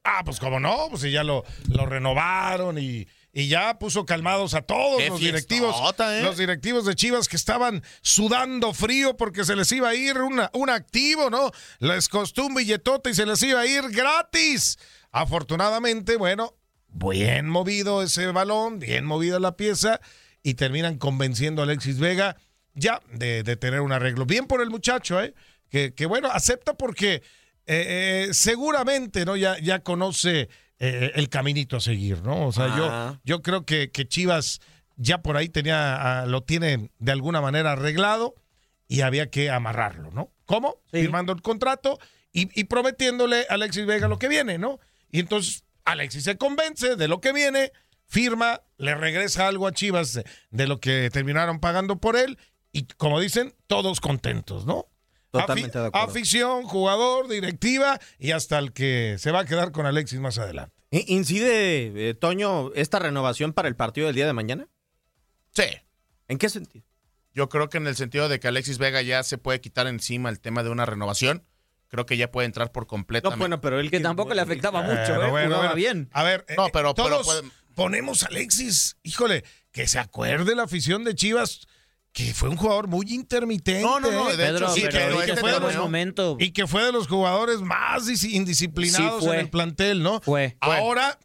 Ah, 0.05 0.23
pues 0.25 0.41
como 0.41 0.59
no, 0.59 0.89
pues 0.91 1.03
ya 1.03 1.23
lo, 1.23 1.45
lo 1.69 1.87
renovaron 1.87 2.77
y, 2.79 3.07
y 3.33 3.49
ya 3.49 3.79
puso 3.79 4.05
calmados 4.05 4.55
a 4.55 4.63
todos 4.63 5.03
los 5.09 5.21
directivos. 5.21 5.75
¿eh? 5.99 6.23
Los 6.23 6.37
directivos 6.37 6.85
de 6.85 6.95
Chivas 6.95 7.29
que 7.29 7.37
estaban 7.37 7.83
sudando 8.03 8.75
frío 8.75 9.17
porque 9.17 9.45
se 9.45 9.57
les 9.57 9.71
iba 9.73 9.89
a 9.89 9.95
ir 9.95 10.19
una, 10.19 10.51
un 10.55 10.71
activo, 10.71 11.31
¿no? 11.31 11.51
Les 11.79 12.09
costó 12.09 12.47
un 12.47 12.55
billetote 12.55 13.11
y 13.11 13.15
se 13.15 13.27
les 13.27 13.43
iba 13.43 13.61
a 13.61 13.67
ir 13.67 13.91
gratis. 13.91 14.79
Afortunadamente, 15.13 16.17
bueno, 16.17 16.57
bien 16.89 17.49
movido 17.49 18.03
ese 18.03 18.27
balón, 18.27 18.81
bien 18.81 19.05
movida 19.05 19.39
la 19.39 19.57
pieza 19.57 20.01
y 20.43 20.55
terminan 20.55 20.99
convenciendo 20.99 21.63
a 21.63 21.65
Alexis 21.65 21.99
Vega 21.99 22.37
ya 22.75 23.01
de, 23.13 23.45
tener 23.57 23.81
un 23.81 23.93
arreglo. 23.93 24.27
Bien 24.27 24.47
por 24.47 24.61
el 24.61 24.71
muchacho, 24.71 25.23
¿eh? 25.23 25.35
Que, 25.71 25.95
que 25.95 26.05
bueno, 26.05 26.29
acepta 26.31 26.75
porque 26.75 27.23
eh, 27.67 28.27
eh, 28.29 28.35
seguramente 28.35 29.25
no 29.25 29.37
ya, 29.37 29.59
ya 29.59 29.81
conoce 29.81 30.49
eh, 30.79 31.13
el 31.15 31.29
caminito 31.29 31.77
a 31.77 31.81
seguir, 31.81 32.23
¿no? 32.23 32.49
O 32.49 32.53
sea, 32.53 32.77
yo, 32.77 32.89
ah. 32.91 33.21
yo 33.25 33.43
creo 33.43 33.65
que, 33.65 33.91
que, 33.91 34.09
Chivas 34.09 34.61
ya 34.97 35.23
por 35.23 35.37
ahí 35.37 35.49
tenía, 35.49 36.25
lo 36.27 36.43
tiene 36.43 36.91
de 36.99 37.13
alguna 37.13 37.41
manera 37.41 37.73
arreglado 37.73 38.35
y 38.89 39.03
había 39.03 39.31
que 39.31 39.51
amarrarlo, 39.51 40.11
¿no? 40.11 40.33
¿Cómo? 40.45 40.77
Firmando 40.91 41.33
el 41.33 41.41
contrato 41.41 41.99
y, 42.33 42.65
prometiéndole 42.65 43.47
a 43.49 43.55
Alexis 43.55 43.87
Vega 43.87 44.09
lo 44.09 44.19
que 44.19 44.29
viene, 44.29 44.59
¿no? 44.59 44.81
Y 45.11 45.21
entonces 45.21 45.65
Alexis 45.85 46.25
se 46.25 46.37
convence 46.37 46.97
de 46.97 47.09
lo 47.09 47.21
que 47.21 47.33
viene, 47.33 47.73
firma, 48.07 48.63
le 48.77 48.95
regresa 48.95 49.49
algo 49.49 49.67
a 49.67 49.73
Chivas 49.73 50.21
de 50.51 50.67
lo 50.67 50.81
que 50.81 51.11
terminaron 51.11 51.61
pagando 51.61 51.97
por 51.97 52.17
él 52.17 52.39
y 52.73 52.85
como 52.97 53.21
dicen, 53.21 53.55
todos 53.67 54.01
contentos, 54.01 54.67
¿no? 54.67 54.87
Totalmente 55.33 55.79
de 55.79 55.87
acuerdo. 55.87 56.09
Afición, 56.09 56.65
jugador, 56.65 57.27
directiva 57.27 57.99
y 58.19 58.33
hasta 58.33 58.59
el 58.59 58.73
que 58.73 59.17
se 59.19 59.33
va 59.33 59.41
a 59.41 59.45
quedar 59.47 59.73
con 59.73 59.87
Alexis 59.87 60.21
más 60.21 60.39
adelante. 60.39 60.77
¿Incide, 60.91 62.11
eh, 62.11 62.15
Toño, 62.15 62.71
esta 62.75 62.99
renovación 62.99 63.55
para 63.55 63.67
el 63.67 63.75
partido 63.75 64.07
del 64.07 64.15
día 64.15 64.27
de 64.27 64.35
mañana? 64.35 64.69
Sí. 65.53 65.65
¿En 66.29 66.37
qué 66.37 66.51
sentido? 66.51 66.85
Yo 67.33 67.49
creo 67.49 67.71
que 67.71 67.79
en 67.79 67.87
el 67.87 67.97
sentido 67.97 68.29
de 68.29 68.41
que 68.41 68.49
Alexis 68.49 68.77
Vega 68.77 69.01
ya 69.01 69.23
se 69.23 69.39
puede 69.39 69.63
quitar 69.63 69.87
encima 69.87 70.29
el 70.29 70.39
tema 70.39 70.63
de 70.63 70.69
una 70.69 70.85
renovación. 70.85 71.47
Creo 71.89 72.05
que 72.05 72.19
ya 72.19 72.31
puede 72.31 72.45
entrar 72.45 72.71
por 72.71 72.87
completo. 72.87 73.31
No, 73.31 73.39
bueno, 73.39 73.63
pero 73.63 73.81
él 73.81 73.91
que, 73.91 74.01
tampoco 74.01 74.35
le 74.35 74.43
afectaba 74.43 74.83
mucho, 74.83 75.23
¿eh? 75.25 75.31
Bueno, 75.31 75.75
bien. 75.75 76.11
A 76.13 76.23
ver, 76.23 76.45
no, 76.59 76.69
pero, 76.71 76.91
eh, 76.91 76.95
todos 76.95 77.43
ponemos 77.75 78.23
a 78.23 78.27
Alexis, 78.27 78.99
híjole, 79.03 79.45
que 79.73 79.89
se 79.89 79.99
acuerde 79.99 80.55
la 80.55 80.65
afición 80.65 81.05
de 81.05 81.15
Chivas 81.15 81.67
que 82.13 82.35
fue 82.35 82.49
un 82.49 82.57
jugador 82.57 82.89
muy 82.89 83.07
intermitente. 83.09 83.83
No, 83.83 83.99
no, 83.99 84.11
no, 84.11 84.31
de 84.31 84.37
Pedro, 84.37 84.67
hecho, 84.75 84.79
y, 84.79 84.83
que, 84.83 85.37
fue 85.37 85.53
de 85.53 85.61
los 85.61 85.77
momentos. 85.77 86.37
y 86.39 86.53
que 86.53 86.67
fue 86.67 86.85
de 86.85 86.93
los 86.93 87.09
jugadores 87.09 87.61
más 87.61 88.07
indisciplinados 88.25 89.25
en 89.25 89.35
el 89.35 89.51
plantel, 89.51 90.03
¿no? 90.03 90.21
Fue. 90.21 90.57
Ahora 90.61 91.19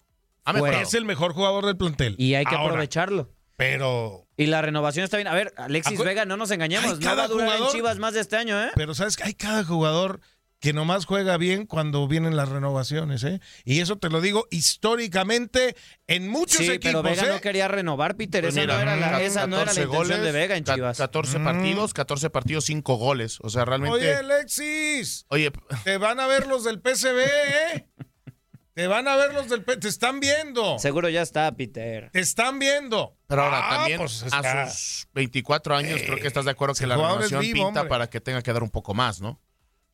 es 0.81 0.93
el 0.93 1.05
mejor 1.05 1.33
jugador 1.33 1.65
del 1.65 1.77
plantel. 1.77 2.15
Y 2.17 2.35
hay 2.35 2.45
que 2.45 2.55
aprovecharlo. 2.55 3.31
Pero. 3.57 4.27
Y 4.37 4.45
la 4.45 4.61
renovación 4.61 5.03
está 5.03 5.17
bien. 5.17 5.27
A 5.27 5.33
ver, 5.33 5.51
Alexis 5.57 5.99
Vega, 5.99 6.25
no 6.25 6.37
nos 6.37 6.51
engañemos. 6.51 6.99
No 6.99 7.15
va 7.15 7.23
a 7.23 7.27
durar 7.27 7.59
en 7.59 7.67
Chivas 7.69 7.97
más 7.97 8.13
de 8.13 8.21
este 8.21 8.37
año, 8.37 8.61
¿eh? 8.61 8.69
Pero 8.75 8.93
sabes 8.93 9.17
que 9.17 9.23
hay 9.23 9.33
cada 9.33 9.63
jugador 9.63 10.21
que 10.59 10.73
nomás 10.73 11.05
juega 11.05 11.37
bien 11.37 11.65
cuando 11.67 12.07
vienen 12.07 12.35
las 12.35 12.49
renovaciones, 12.49 13.23
¿eh? 13.23 13.39
Y 13.63 13.79
eso 13.79 13.97
te 13.97 14.09
lo 14.09 14.21
digo 14.21 14.47
históricamente 14.49 15.75
en 16.07 16.29
muchos 16.29 16.57
Sí, 16.65 16.71
equipos. 16.71 17.01
pero 17.03 17.15
Vega 17.15 17.25
¿eh? 17.27 17.29
no 17.35 17.41
quería 17.41 17.67
renovar, 17.67 18.15
Peter. 18.15 18.43
Pues 18.43 18.55
esa 18.55 18.61
mira, 18.61 18.75
no 18.75 18.81
era 18.81 18.95
la, 18.95 19.21
esa 19.21 19.45
no 19.45 19.57
era 19.57 19.65
la 19.65 19.71
14 19.73 19.81
intención 19.83 20.23
de 20.23 20.31
Vega 20.31 20.57
en 20.57 20.63
Chivas. 20.63 20.97
14 20.97 21.39
Mm. 21.39 21.43
partidos, 21.43 21.93
14 21.93 22.29
partidos, 22.31 22.65
5 22.65 22.95
goles. 22.95 23.37
O 23.41 23.49
sea, 23.49 23.65
realmente. 23.65 23.97
Oye, 23.97 24.15
Alexis, 24.15 25.25
Oye, 25.29 25.51
te 25.83 25.97
van 25.97 26.19
a 26.19 26.27
ver 26.27 26.47
los 26.47 26.63
del 26.63 26.79
PCB, 26.81 27.19
¿eh? 27.25 27.87
Te 28.73 28.85
van 28.85 29.07
a 29.07 29.15
ver 29.15 29.33
los 29.33 29.49
del 29.49 29.63
P... 29.63 29.77
Te 29.77 29.87
están 29.87 30.19
viendo. 30.19 30.77
Seguro 30.77 31.09
ya 31.09 31.23
está, 31.23 31.51
Peter. 31.55 32.11
Te 32.11 32.19
están 32.19 32.59
viendo. 32.59 33.17
pero 33.25 33.43
ahora 33.43 33.59
Ah, 33.63 33.75
también 33.77 33.97
pues 33.97 34.23
a 34.31 34.69
sus 34.69 35.07
24 35.13 35.75
años, 35.75 35.99
creo 36.05 36.19
que 36.19 36.27
estás 36.27 36.45
de 36.45 36.51
acuerdo 36.51 36.75
que 36.75 36.85
la 36.85 36.95
renovación 36.95 37.41
vivo, 37.41 37.53
pinta 37.67 37.81
hombre. 37.81 37.89
para 37.89 38.07
que 38.09 38.21
tenga 38.21 38.43
que 38.43 38.53
dar 38.53 38.61
un 38.61 38.69
poco 38.69 38.93
más, 38.93 39.19
¿no? 39.19 39.41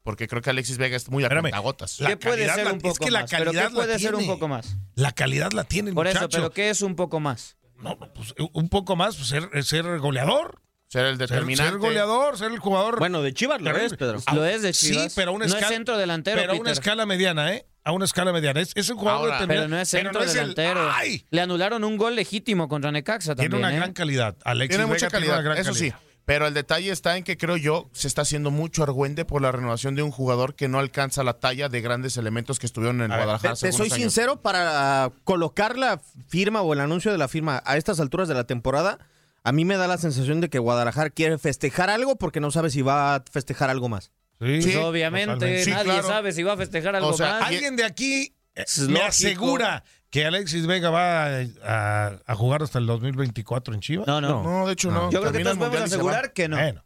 Porque 0.03 0.27
creo 0.27 0.41
que 0.41 0.49
Alexis 0.49 0.77
Vega 0.77 0.97
es 0.97 1.09
muy 1.09 1.23
a 1.23 1.29
la 1.29 2.09
¿Qué 2.09 2.17
puede 2.17 2.49
ser 2.49 2.67
un 2.67 2.77
es 2.77 2.83
poco 2.83 3.05
que 3.05 3.11
la 3.11 3.21
más? 3.21 3.31
¿Pero 3.31 3.45
calidad 3.45 3.61
qué 3.63 3.69
la 3.69 3.75
puede 3.75 3.99
ser 3.99 4.13
un 4.15 4.19
tiene. 4.19 4.33
poco 4.33 4.47
más? 4.49 4.75
La 4.95 5.11
calidad 5.13 5.51
la 5.53 5.63
tiene 5.63 5.89
el 5.89 5.95
Por 5.95 6.07
eso. 6.07 6.27
¿pero 6.29 6.51
qué 6.51 6.69
es 6.69 6.81
un 6.81 6.95
poco 6.95 7.19
más? 7.21 7.57
No, 7.77 7.97
pues, 7.97 8.33
un 8.53 8.69
poco 8.69 8.95
más, 8.95 9.15
pues, 9.15 9.27
ser, 9.29 9.63
ser 9.63 9.99
goleador. 9.99 10.59
Ser 10.89 11.05
el 11.05 11.17
determinante. 11.17 11.71
ser 11.71 11.79
goleador, 11.79 12.37
ser 12.37 12.51
el 12.51 12.59
jugador. 12.59 12.99
Bueno, 12.99 13.23
de 13.23 13.33
Chivas 13.33 13.59
lo 13.61 13.75
es, 13.75 13.95
Pedro. 13.95 14.19
Ah, 14.27 14.35
Lo 14.35 14.45
es 14.45 14.61
de 14.61 14.73
Sí, 14.73 14.91
Chivas. 14.91 15.13
pero 15.15 15.31
a 15.31 15.33
una 15.33 15.45
No 15.45 15.49
es 15.49 15.55
escala. 15.55 15.75
centro 15.75 15.97
delantero, 15.97 16.39
Pero 16.39 16.53
a 16.53 16.55
una 16.55 16.71
escala 16.71 17.05
mediana, 17.07 17.51
¿eh? 17.53 17.65
A 17.83 17.93
una 17.93 18.05
escala 18.05 18.31
mediana. 18.31 18.59
Es, 18.61 18.73
es 18.75 18.89
un 18.91 18.97
jugador 18.97 19.21
Ahora, 19.21 19.33
determinante. 19.39 19.65
Pero 19.67 19.75
no 19.75 19.81
es 19.81 19.89
centro 19.89 20.11
no 20.13 20.21
es 20.21 20.35
el- 20.35 20.53
delantero. 20.53 20.91
¡Ay! 20.93 21.25
Le 21.31 21.41
anularon 21.41 21.83
un 21.83 21.97
gol 21.97 22.15
legítimo 22.15 22.67
contra 22.67 22.91
Necaxa 22.91 23.31
también. 23.33 23.49
Tiene 23.51 23.65
una 23.65 23.73
¿eh? 23.73 23.77
gran 23.77 23.93
calidad. 23.93 24.37
Alexis 24.45 24.69
Tiene 24.77 24.83
Vega 24.83 24.93
mucha 24.93 25.07
tiene 25.07 25.11
calidad, 25.11 25.33
una 25.39 25.41
gran 25.43 25.57
eso 25.57 25.73
sí. 25.73 25.91
Pero 26.25 26.47
el 26.47 26.53
detalle 26.53 26.89
está 26.91 27.17
en 27.17 27.23
que 27.25 27.37
creo 27.37 27.57
yo 27.57 27.89
se 27.91 28.07
está 28.07 28.21
haciendo 28.21 28.49
mucho 28.49 28.83
argüende 28.83 29.25
por 29.25 29.41
la 29.41 29.51
renovación 29.51 29.95
de 29.95 30.03
un 30.03 30.11
jugador 30.11 30.55
que 30.55 30.69
no 30.69 30.79
alcanza 30.79 31.23
la 31.23 31.33
talla 31.39 31.67
de 31.67 31.81
grandes 31.81 32.15
elementos 32.15 32.59
que 32.59 32.65
estuvieron 32.65 33.01
en 33.01 33.09
ver, 33.09 33.17
Guadalajara. 33.19 33.55
Te, 33.55 33.67
te 33.67 33.71
soy 33.73 33.87
años. 33.87 33.97
sincero, 33.97 34.41
para 34.41 35.11
colocar 35.25 35.77
la 35.77 35.99
firma 36.29 36.61
o 36.61 36.71
el 36.73 36.79
anuncio 36.79 37.11
de 37.11 37.17
la 37.17 37.27
firma 37.27 37.61
a 37.65 37.75
estas 37.75 37.99
alturas 37.99 38.29
de 38.29 38.35
la 38.35 38.45
temporada, 38.45 38.99
a 39.43 39.51
mí 39.51 39.65
me 39.65 39.75
da 39.75 39.87
la 39.87 39.97
sensación 39.97 40.39
de 40.39 40.49
que 40.49 40.59
Guadalajara 40.59 41.09
quiere 41.09 41.37
festejar 41.37 41.89
algo 41.89 42.15
porque 42.15 42.39
no 42.39 42.51
sabe 42.51 42.69
si 42.69 42.81
va 42.81 43.15
a 43.15 43.23
festejar 43.29 43.69
algo 43.69 43.89
más. 43.89 44.11
Sí, 44.39 44.59
Pues 44.61 44.75
obviamente, 44.77 45.33
totalmente. 45.33 45.65
Sí, 45.65 45.71
nadie 45.71 45.83
claro. 45.85 46.07
sabe 46.07 46.31
si 46.31 46.43
va 46.43 46.53
a 46.53 46.57
festejar 46.57 46.95
algo 46.95 47.09
O 47.09 47.13
sea, 47.13 47.39
más. 47.39 47.47
Alguien 47.49 47.75
de 47.75 47.83
aquí 47.83 48.33
eh, 48.55 48.63
me 48.79 48.93
lógico. 48.93 49.05
asegura 49.07 49.83
que 50.13 50.25
Alexis 50.27 50.67
Vega 50.67 50.91
va 50.91 51.25
a, 51.25 51.41
a- 51.65 52.19
a 52.27 52.35
jugar 52.35 52.61
hasta 52.61 52.77
el 52.77 52.85
2024 52.85 53.73
en 53.73 53.79
Chivas. 53.81 54.05
No, 54.05 54.21
no. 54.21 54.43
No, 54.43 54.67
de 54.67 54.73
hecho 54.73 54.91
no. 54.91 55.09
Yo 55.09 55.21
creo 55.21 55.33
que 55.33 55.43
todos 55.43 55.57
podemos 55.57 55.81
asegurar 55.81 56.33
que 56.33 56.47
no. 56.47 56.55
Bueno. 56.57 56.83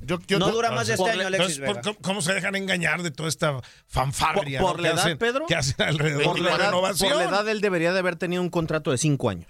Yo- 0.00 0.18
yo- 0.26 0.38
No 0.40 0.50
dura 0.50 0.72
más 0.72 0.88
de 0.88 0.94
este 0.94 1.08
año 1.10 1.26
Alexis 1.28 1.58
entonces, 1.58 1.60
Vega. 1.60 1.80
¿por- 1.94 2.02
¿Cómo 2.02 2.22
se 2.22 2.32
dejan 2.34 2.56
engañar 2.56 3.02
de 3.04 3.12
toda 3.12 3.28
esta 3.28 3.60
fanfarria 3.86 4.58
Por- 4.60 4.72
por 4.72 4.76
¿no? 4.78 4.82
la 4.82 4.88
edad, 4.90 4.98
hacen, 4.98 5.16
Pedro? 5.18 5.46
que 5.46 5.54
hacen 5.54 5.76
alrededor 5.86 6.24
Por 6.24 6.34
de 6.36 6.42
la, 6.42 6.50
la, 6.50 6.56
edad, 6.56 6.64
renovación? 6.66 7.12
por 7.12 7.22
la 7.22 7.28
edad, 7.28 7.48
él 7.48 7.60
debería 7.60 7.92
de 7.92 7.98
haber 8.00 8.16
tenido 8.16 8.42
un 8.42 8.50
contrato 8.50 8.90
de 8.90 8.98
cinco 8.98 9.30
años. 9.30 9.46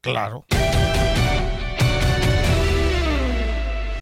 Claro. 0.00 0.46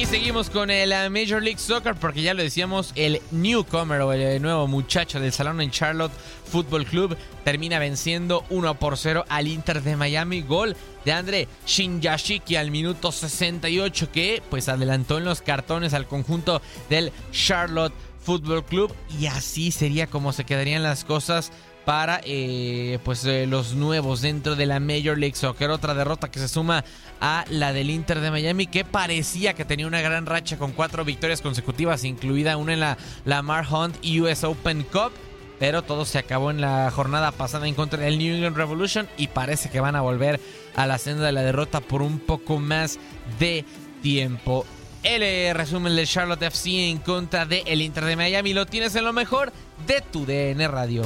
Y 0.00 0.06
seguimos 0.06 0.48
con 0.48 0.70
el 0.70 0.92
eh, 0.92 1.10
Major 1.10 1.42
League 1.42 1.58
Soccer 1.58 1.94
porque 1.94 2.22
ya 2.22 2.32
lo 2.32 2.42
decíamos, 2.42 2.92
el 2.94 3.20
newcomer 3.32 4.00
o 4.00 4.14
el 4.14 4.22
eh, 4.22 4.40
nuevo 4.40 4.66
muchacho 4.66 5.20
del 5.20 5.30
salón 5.30 5.60
en 5.60 5.70
Charlotte 5.70 6.10
Football 6.46 6.86
Club 6.86 7.18
termina 7.44 7.78
venciendo 7.78 8.46
1 8.48 8.78
por 8.78 8.96
0 8.96 9.26
al 9.28 9.46
Inter 9.46 9.82
de 9.82 9.96
Miami. 9.96 10.40
Gol 10.40 10.74
de 11.04 11.12
Andre 11.12 11.48
Shinyashiki 11.66 12.56
al 12.56 12.70
minuto 12.70 13.12
68 13.12 14.10
que 14.10 14.42
pues 14.48 14.70
adelantó 14.70 15.18
en 15.18 15.26
los 15.26 15.42
cartones 15.42 15.92
al 15.92 16.06
conjunto 16.06 16.62
del 16.88 17.12
Charlotte 17.30 17.92
Football 18.22 18.64
Club 18.64 18.94
y 19.18 19.26
así 19.26 19.70
sería 19.70 20.06
como 20.06 20.32
se 20.32 20.44
quedarían 20.44 20.82
las 20.82 21.04
cosas 21.04 21.52
para 21.84 22.20
eh, 22.24 22.98
pues 23.04 23.24
eh, 23.24 23.46
los 23.46 23.74
nuevos 23.74 24.20
dentro 24.20 24.56
de 24.56 24.66
la 24.66 24.80
Major 24.80 25.18
League 25.18 25.34
Soccer. 25.34 25.70
Otra 25.70 25.94
derrota 25.94 26.30
que 26.30 26.38
se 26.38 26.48
suma 26.48 26.84
a 27.20 27.44
la 27.48 27.72
del 27.72 27.90
Inter 27.90 28.20
de 28.20 28.30
Miami 28.30 28.66
que 28.66 28.84
parecía 28.84 29.54
que 29.54 29.64
tenía 29.64 29.86
una 29.86 30.00
gran 30.00 30.26
racha 30.26 30.58
con 30.58 30.72
cuatro 30.72 31.04
victorias 31.04 31.40
consecutivas, 31.40 32.04
incluida 32.04 32.56
una 32.56 32.74
en 32.74 32.80
la 32.80 32.98
Lamar 33.24 33.66
Hunt 33.70 33.96
US 34.04 34.44
Open 34.44 34.82
Cup. 34.84 35.12
Pero 35.58 35.82
todo 35.82 36.06
se 36.06 36.16
acabó 36.18 36.50
en 36.50 36.62
la 36.62 36.90
jornada 36.90 37.32
pasada 37.32 37.68
en 37.68 37.74
contra 37.74 38.00
del 38.00 38.18
New 38.18 38.34
England 38.34 38.56
Revolution 38.56 39.06
y 39.18 39.26
parece 39.26 39.68
que 39.68 39.80
van 39.80 39.94
a 39.94 40.00
volver 40.00 40.40
a 40.74 40.86
la 40.86 40.96
senda 40.96 41.26
de 41.26 41.32
la 41.32 41.42
derrota 41.42 41.80
por 41.80 42.00
un 42.00 42.18
poco 42.18 42.58
más 42.58 42.98
de 43.38 43.66
tiempo. 44.02 44.64
El 45.02 45.22
eh, 45.22 45.52
resumen 45.54 45.96
del 45.96 46.06
Charlotte 46.06 46.42
FC 46.42 46.90
en 46.90 46.98
contra 46.98 47.46
del 47.46 47.62
el 47.66 47.82
Inter 47.82 48.04
de 48.04 48.16
Miami 48.16 48.52
lo 48.52 48.66
tienes 48.66 48.94
en 48.94 49.04
lo 49.04 49.12
mejor 49.12 49.52
de 49.86 50.00
tu 50.00 50.26
DN 50.26 50.66
Radio. 50.68 51.02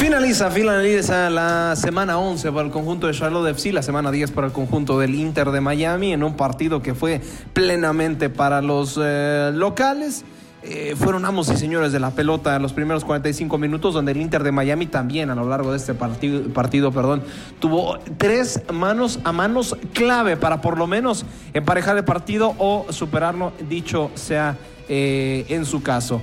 Finaliza, 0.00 0.50
finaliza 0.50 1.28
la 1.28 1.76
semana 1.76 2.18
11 2.18 2.52
para 2.52 2.64
el 2.64 2.72
conjunto 2.72 3.06
de 3.06 3.12
Charlotte 3.12 3.50
FC, 3.50 3.70
la 3.70 3.82
semana 3.82 4.10
10 4.10 4.30
para 4.30 4.46
el 4.46 4.52
conjunto 4.54 4.98
del 4.98 5.14
Inter 5.14 5.50
de 5.50 5.60
Miami, 5.60 6.14
en 6.14 6.22
un 6.22 6.38
partido 6.38 6.80
que 6.80 6.94
fue 6.94 7.20
plenamente 7.52 8.30
para 8.30 8.62
los 8.62 8.98
eh, 8.98 9.50
locales. 9.52 10.24
Eh, 10.62 10.94
fueron 10.96 11.26
amos 11.26 11.50
y 11.50 11.56
señores 11.58 11.92
de 11.92 12.00
la 12.00 12.12
pelota 12.12 12.56
en 12.56 12.62
los 12.62 12.72
primeros 12.72 13.04
45 13.04 13.58
minutos, 13.58 13.92
donde 13.92 14.12
el 14.12 14.22
Inter 14.22 14.42
de 14.42 14.52
Miami 14.52 14.86
también 14.86 15.28
a 15.28 15.34
lo 15.34 15.46
largo 15.46 15.72
de 15.72 15.76
este 15.76 15.92
partido, 15.92 16.92
perdón, 16.92 17.22
tuvo 17.58 17.98
tres 18.16 18.62
manos 18.72 19.20
a 19.24 19.32
manos 19.32 19.76
clave 19.92 20.38
para 20.38 20.62
por 20.62 20.78
lo 20.78 20.86
menos 20.86 21.26
emparejar 21.52 21.98
el 21.98 22.04
partido 22.04 22.54
o 22.56 22.86
superarlo, 22.88 23.52
dicho 23.68 24.10
sea 24.14 24.56
eh, 24.88 25.44
en 25.50 25.66
su 25.66 25.82
caso 25.82 26.22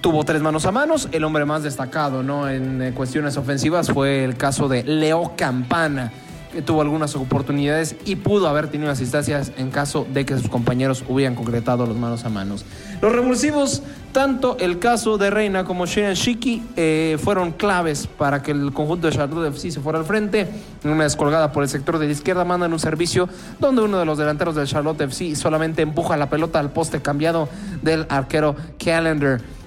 tuvo 0.00 0.24
tres 0.24 0.42
manos 0.42 0.66
a 0.66 0.72
manos. 0.72 1.08
El 1.12 1.24
hombre 1.24 1.44
más 1.44 1.62
destacado 1.62 2.22
¿no? 2.22 2.48
en 2.48 2.82
eh, 2.82 2.92
cuestiones 2.92 3.36
ofensivas 3.36 3.90
fue 3.90 4.24
el 4.24 4.36
caso 4.36 4.68
de 4.68 4.84
Leo 4.84 5.32
Campana, 5.36 6.12
que 6.52 6.62
tuvo 6.62 6.80
algunas 6.80 7.14
oportunidades 7.14 7.96
y 8.04 8.16
pudo 8.16 8.48
haber 8.48 8.68
tenido 8.68 8.90
asistencias 8.90 9.52
en 9.56 9.70
caso 9.70 10.06
de 10.12 10.24
que 10.24 10.36
sus 10.38 10.48
compañeros 10.48 11.04
hubieran 11.08 11.34
concretado 11.34 11.86
los 11.86 11.96
manos 11.96 12.24
a 12.24 12.28
manos. 12.28 12.64
Los 13.02 13.12
revulsivos, 13.12 13.82
tanto 14.12 14.56
el 14.58 14.78
caso 14.78 15.18
de 15.18 15.30
Reina 15.30 15.64
como 15.64 15.86
Sheehan 15.86 16.14
Shiki, 16.14 16.62
eh, 16.76 17.18
fueron 17.22 17.52
claves 17.52 18.06
para 18.06 18.42
que 18.42 18.52
el 18.52 18.72
conjunto 18.72 19.08
de 19.08 19.14
Charlotte 19.14 19.48
FC 19.48 19.72
se 19.72 19.80
fuera 19.80 19.98
al 19.98 20.04
frente. 20.04 20.48
En 20.82 20.90
una 20.90 21.04
descolgada 21.04 21.52
por 21.52 21.62
el 21.62 21.68
sector 21.68 21.98
de 21.98 22.06
la 22.06 22.12
izquierda 22.12 22.44
mandan 22.44 22.72
un 22.72 22.78
servicio 22.78 23.28
donde 23.58 23.82
uno 23.82 23.98
de 23.98 24.04
los 24.04 24.16
delanteros 24.16 24.54
del 24.54 24.66
Charlotte 24.66 25.02
FC 25.02 25.36
solamente 25.36 25.82
empuja 25.82 26.16
la 26.16 26.30
pelota 26.30 26.58
al 26.58 26.70
poste 26.70 27.02
cambiado 27.02 27.48
del 27.82 28.06
arquero 28.08 28.56
Callender. 28.82 29.57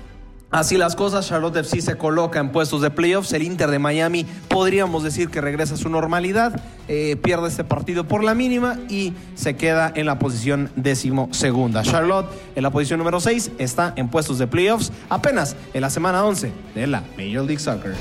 Así 0.52 0.76
las 0.76 0.98
cosas, 0.98 1.30
Charlotte 1.30 1.56
FC 1.56 1.80
se 1.80 1.96
coloca 1.96 2.40
en 2.40 2.50
puestos 2.50 2.82
de 2.82 2.90
playoffs. 2.90 3.32
El 3.32 3.44
Inter 3.44 3.72
de 3.72 3.80
Miami 3.80 4.26
podríamos 4.50 5.02
decir 5.02 5.30
que 5.30 5.40
regresa 5.40 5.76
a 5.76 5.78
su 5.78 5.88
normalidad, 5.88 6.62
eh, 6.90 7.16
pierde 7.16 7.48
este 7.48 7.64
partido 7.64 8.04
por 8.04 8.22
la 8.22 8.36
mínima 8.36 8.78
y 8.90 9.14
se 9.36 9.56
queda 9.56 9.94
en 9.96 10.06
la 10.06 10.20
posición 10.20 10.70
décimo 10.76 11.30
segunda. 11.32 11.84
Charlotte 11.84 12.28
en 12.56 12.64
la 12.64 12.70
posición 12.70 12.98
número 12.98 13.22
6 13.22 13.52
está 13.60 13.94
en 13.96 14.10
puestos 14.10 14.40
de 14.40 14.48
playoffs 14.48 14.92
apenas 15.10 15.56
en 15.74 15.82
la 15.82 15.90
semana 15.90 16.26
11 16.26 16.52
de 16.76 16.88
la 16.88 17.02
Major 17.18 17.46
League 17.46 17.60
Soccer. 17.60 17.96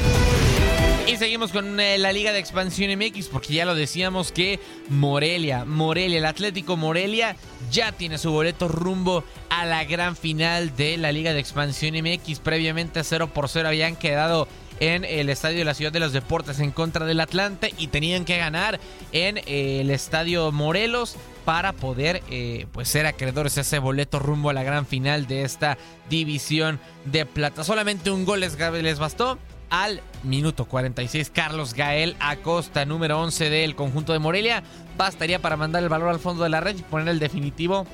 Y 1.07 1.17
seguimos 1.17 1.51
con 1.51 1.81
eh, 1.81 1.99
la 1.99 2.13
Liga 2.13 2.33
de 2.33 2.39
Expansión 2.39 2.97
MX 2.97 3.29
porque 3.29 3.55
ya 3.55 3.65
lo 3.65 3.75
decíamos 3.75 4.31
que 4.31 4.61
Morelia, 4.89 5.65
Morelia, 5.65 6.19
el 6.19 6.25
Atlético 6.25 6.77
Morelia 6.77 7.37
ya 7.71 7.93
tiene 7.93 8.17
su 8.17 8.31
boleto 8.31 8.69
rumbo 8.69 9.25
a 9.49 9.65
la 9.67 9.85
gran 9.85 10.15
final 10.15 10.77
de 10.77 10.97
la 10.99 11.11
Liga 11.11 11.33
de 11.33 11.41
Expansión 11.41 11.95
MX. 11.97 12.39
Previamente 12.41 13.03
0 13.03 13.31
por 13.35 13.49
0 13.49 13.69
habían 13.69 13.97
quedado 13.97 14.47
en 14.79 15.05
el 15.05 15.29
estadio 15.29 15.59
de 15.59 15.65
la 15.65 15.75
Ciudad 15.75 15.93
de 15.93 16.01
los 16.01 16.13
Deportes 16.13 16.61
en 16.61 16.71
contra 16.71 17.07
del 17.07 17.21
Atlante 17.21 17.75
y 17.77 17.89
tenían 17.89 18.25
que 18.25 18.39
ganar 18.39 18.81
en 19.13 19.39
eh, 19.39 19.81
el 19.81 19.91
estadio 19.91 20.53
Morelos 20.53 21.17
para 21.45 21.73
poder 21.73 22.23
eh, 22.31 22.67
pues 22.73 22.89
ser 22.89 23.07
acreedores 23.07 23.59
a 23.59 23.63
ese 23.63 23.79
boleto 23.79 24.19
rumbo 24.19 24.51
a 24.51 24.55
la 24.55 24.63
gran 24.63 24.87
final 24.87 25.27
de 25.27 25.43
esta 25.43 25.77
división 26.09 26.79
de 27.05 27.27
plata. 27.27 27.65
Solamente 27.65 28.11
un 28.11 28.25
gol 28.25 28.41
les, 28.41 28.57
les 28.59 28.99
bastó 28.99 29.39
al 29.71 30.03
minuto 30.23 30.67
46. 30.67 31.31
Carlos 31.31 31.75
Gael 31.75 32.17
Acosta, 32.21 32.85
número 32.85 33.21
11 33.21 33.49
del 33.49 33.75
conjunto 33.75 34.13
de 34.13 34.19
Morelia. 34.19 34.63
Bastaría 34.97 35.39
para 35.39 35.57
mandar 35.57 35.83
el 35.83 35.89
valor 35.89 36.11
al 36.11 36.19
fondo 36.19 36.43
de 36.43 36.51
la 36.51 36.61
red 36.61 36.77
y 36.77 36.83
poner 36.83 37.09
el 37.09 37.19
definitivo 37.19 37.87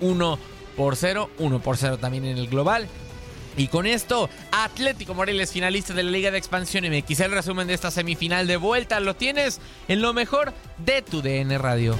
1 0.00 0.38
por 0.76 0.96
0. 0.96 1.30
1 1.38 1.60
por 1.60 1.76
0 1.76 1.98
también 1.98 2.24
en 2.24 2.38
el 2.38 2.48
global. 2.48 2.86
Y 3.56 3.66
con 3.66 3.86
esto, 3.86 4.30
Atlético 4.52 5.14
Morelia 5.14 5.42
es 5.42 5.52
finalista 5.52 5.92
de 5.92 6.04
la 6.04 6.12
Liga 6.12 6.30
de 6.30 6.38
Expansión 6.38 6.84
MX. 6.84 7.20
El 7.20 7.32
resumen 7.32 7.66
de 7.66 7.74
esta 7.74 7.90
semifinal 7.90 8.46
de 8.46 8.56
vuelta 8.56 9.00
lo 9.00 9.16
tienes 9.16 9.60
en 9.88 10.00
lo 10.00 10.12
mejor 10.12 10.52
de 10.78 11.02
tu 11.02 11.22
DN 11.22 11.58
Radio. 11.58 11.96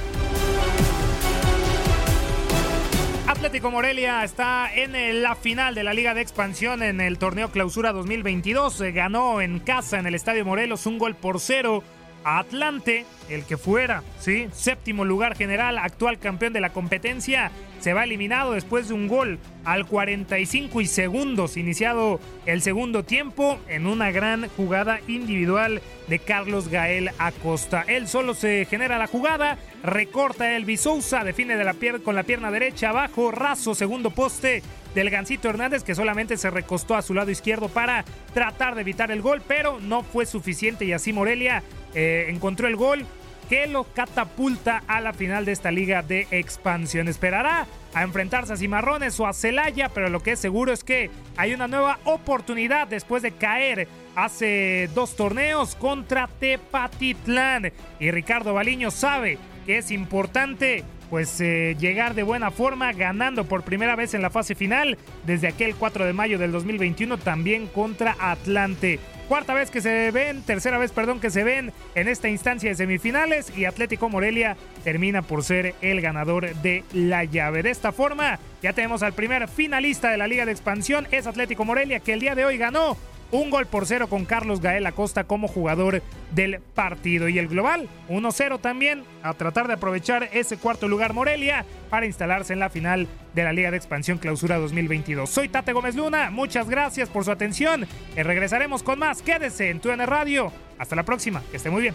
Atlético 3.39 3.71
Morelia 3.71 4.25
está 4.25 4.69
en 4.75 5.23
la 5.23 5.37
final 5.37 5.73
de 5.77 5.85
la 5.85 5.95
Liga 5.95 6.13
de 6.13 6.21
Expansión 6.21 6.83
en 6.83 7.01
el 7.01 7.19
torneo 7.19 7.53
Clausura 7.53 7.93
2022. 7.93 8.83
Ganó 8.93 9.41
en 9.41 9.61
casa 9.61 10.01
en 10.01 10.09
el 10.09 10.17
Estadio 10.17 10.45
Morelos 10.45 10.87
un 10.87 10.99
gol 10.99 11.15
por 11.15 11.39
cero 11.39 11.85
Atlante, 12.25 13.07
el 13.29 13.45
que 13.45 13.57
fuera, 13.57 14.03
¿sí? 14.19 14.49
Séptimo 14.53 15.05
lugar 15.05 15.37
general, 15.37 15.79
actual 15.79 16.19
campeón 16.19 16.53
de 16.53 16.61
la 16.61 16.71
competencia, 16.71 17.51
se 17.81 17.93
va 17.93 18.05
eliminado 18.05 18.53
después 18.53 18.89
de 18.89 18.95
un 18.95 19.09
gol 19.09 19.39
al 19.65 19.87
45 19.87 20.81
y 20.81 20.87
segundos, 20.87 21.57
iniciado 21.57 22.21
el 22.47 22.63
segundo 22.63 23.05
tiempo 23.05 23.59
en 23.69 23.87
una 23.87 24.11
gran 24.11 24.49
jugada 24.57 25.01
individual 25.07 25.81
de 26.09 26.19
Carlos 26.19 26.69
Gael 26.69 27.11
Acosta. 27.19 27.85
Él 27.87 28.09
solo 28.09 28.35
se 28.35 28.65
genera 28.65 28.99
la 28.99 29.07
jugada, 29.07 29.59
recorta 29.83 30.57
el 30.57 30.65
Bisousa, 30.65 31.23
define 31.23 31.57
de 31.57 31.65
la 31.65 31.75
con 32.03 32.17
la 32.17 32.25
pierna 32.25 32.51
derecha 32.51 32.89
abajo, 32.89 33.31
raso, 33.31 33.75
segundo 33.75 34.11
poste 34.11 34.63
del 34.95 35.11
Gancito 35.11 35.49
Hernández, 35.49 35.85
que 35.85 35.95
solamente 35.95 36.37
se 36.37 36.51
recostó 36.51 36.97
a 36.97 37.03
su 37.03 37.15
lado 37.15 37.31
izquierdo 37.31 37.69
para 37.69 38.05
tratar 38.35 38.75
de 38.75 38.81
evitar 38.81 39.11
el 39.11 39.23
gol, 39.23 39.43
pero 39.47 39.79
no 39.81 40.03
fue 40.03 40.27
suficiente 40.27 40.85
y 40.85 40.93
así 40.93 41.13
Morelia 41.13 41.63
eh, 41.95 42.27
encontró 42.29 42.69
el 42.69 42.77
gol 42.77 43.07
que 43.49 43.67
lo 43.67 43.85
catapulta 43.85 44.83
a 44.87 45.01
la 45.01 45.13
final 45.13 45.45
de 45.45 45.53
esta 45.53 45.71
liga 45.71 46.03
de 46.03 46.27
expansión. 46.31 47.09
Esperará 47.09 47.67
a 47.95 48.03
enfrentarse 48.03 48.53
a 48.53 48.57
Cimarrones 48.57 49.19
o 49.21 49.27
a 49.27 49.33
Celaya, 49.33 49.89
pero 49.89 50.11
lo 50.11 50.21
que 50.21 50.33
es 50.33 50.39
seguro 50.39 50.73
es 50.73 50.85
que 50.85 51.11
hay 51.37 51.55
una 51.55 51.67
nueva 51.67 51.99
oportunidad 52.05 52.89
después 52.89 53.23
de 53.23 53.33
caer 53.33 53.89
hace 54.15 54.91
dos 54.95 55.17
torneos 55.17 55.75
contra 55.75 56.29
Tepatitlán. 56.39 57.73
Y 57.99 58.11
Ricardo 58.11 58.53
Baliño 58.53 58.91
sabe 58.91 59.39
que 59.65 59.79
es 59.79 59.91
importante 59.91 60.85
pues 61.11 61.41
eh, 61.41 61.77
llegar 61.79 62.15
de 62.15 62.23
buena 62.23 62.51
forma 62.51 62.93
ganando 62.93 63.45
por 63.45 63.63
primera 63.63 63.97
vez 63.97 64.15
en 64.15 64.23
la 64.23 64.31
fase 64.31 64.55
final 64.55 64.99
desde 65.27 65.49
aquel 65.49 65.75
4 65.75 66.05
de 66.05 66.13
mayo 66.13 66.39
del 66.39 66.53
2021 66.53 67.19
también 67.19 67.67
contra 67.67 68.17
Atlante. 68.19 68.99
Cuarta 69.29 69.53
vez 69.53 69.71
que 69.71 69.83
se 69.83 70.11
ven, 70.11 70.43
tercera 70.43 70.79
vez, 70.79 70.91
perdón, 70.91 71.21
que 71.21 71.29
se 71.29 71.45
ven 71.45 71.71
en 71.95 72.09
esta 72.09 72.31
instancia 72.31 72.71
de 72.71 72.77
semifinales 72.77 73.53
y 73.55 73.67
Atlético 73.67 74.09
Morelia 74.09 74.57
termina 74.85 75.21
por 75.21 75.45
ser 75.45 75.75
el 75.83 76.01
ganador 76.01 76.55
de 76.57 76.83
la 76.95 77.25
llave. 77.25 77.63
De 77.63 77.71
esta 77.71 77.93
forma, 77.93 78.39
ya 78.63 78.73
tenemos 78.73 79.03
al 79.03 79.13
primer 79.13 79.47
finalista 79.47 80.11
de 80.11 80.17
la 80.17 80.27
Liga 80.27 80.47
de 80.47 80.53
Expansión, 80.53 81.07
es 81.11 81.27
Atlético 81.27 81.67
Morelia, 81.67 82.01
que 82.01 82.15
el 82.15 82.21
día 82.21 82.35
de 82.35 82.47
hoy 82.47 82.57
ganó 82.57 82.97
un 83.31 83.51
gol 83.51 83.67
por 83.67 83.87
cero 83.87 84.09
con 84.09 84.25
Carlos 84.25 84.61
Gael 84.61 84.87
Acosta 84.87 85.25
como 85.25 85.49
jugador 85.49 86.03
del 86.33 86.61
partido. 86.75 87.29
Y 87.29 87.39
el 87.39 87.49
global, 87.49 87.89
1-0 88.09 88.61
también, 88.61 89.05
a 89.23 89.35
tratar 89.35 89.67
de 89.67 89.75
aprovechar 89.75 90.29
ese 90.33 90.57
cuarto 90.57 90.89
lugar 90.89 91.13
Morelia 91.13 91.65
para 91.91 92.07
instalarse 92.07 92.53
en 92.53 92.61
la 92.61 92.71
final 92.71 93.07
de 93.35 93.45
la 93.45 93.53
Liga 93.53 93.71
de 93.71 93.77
Expansión 93.77 94.19
Clausura 94.19 94.59
2022. 94.59 95.29
Soy 95.29 95.49
Tate 95.49 95.73
Gómez 95.73 95.95
Luna, 95.95 96.31
muchas 96.31 96.69
gracias 96.69 97.09
por 97.09 97.25
su 97.25 97.31
atención 97.31 97.87
y 98.17 98.23
regresaremos 98.23 98.83
con 98.83 98.99
más. 98.99 99.23
Quédese 99.23 99.71
en 99.71 99.81
TUN 99.81 99.99
Radio. 100.07 100.53
Hasta 100.79 100.97
la 100.97 101.03
próxima, 101.03 101.43
que 101.51 101.57
esté 101.57 101.71
muy 101.71 101.83
bien. 101.83 101.95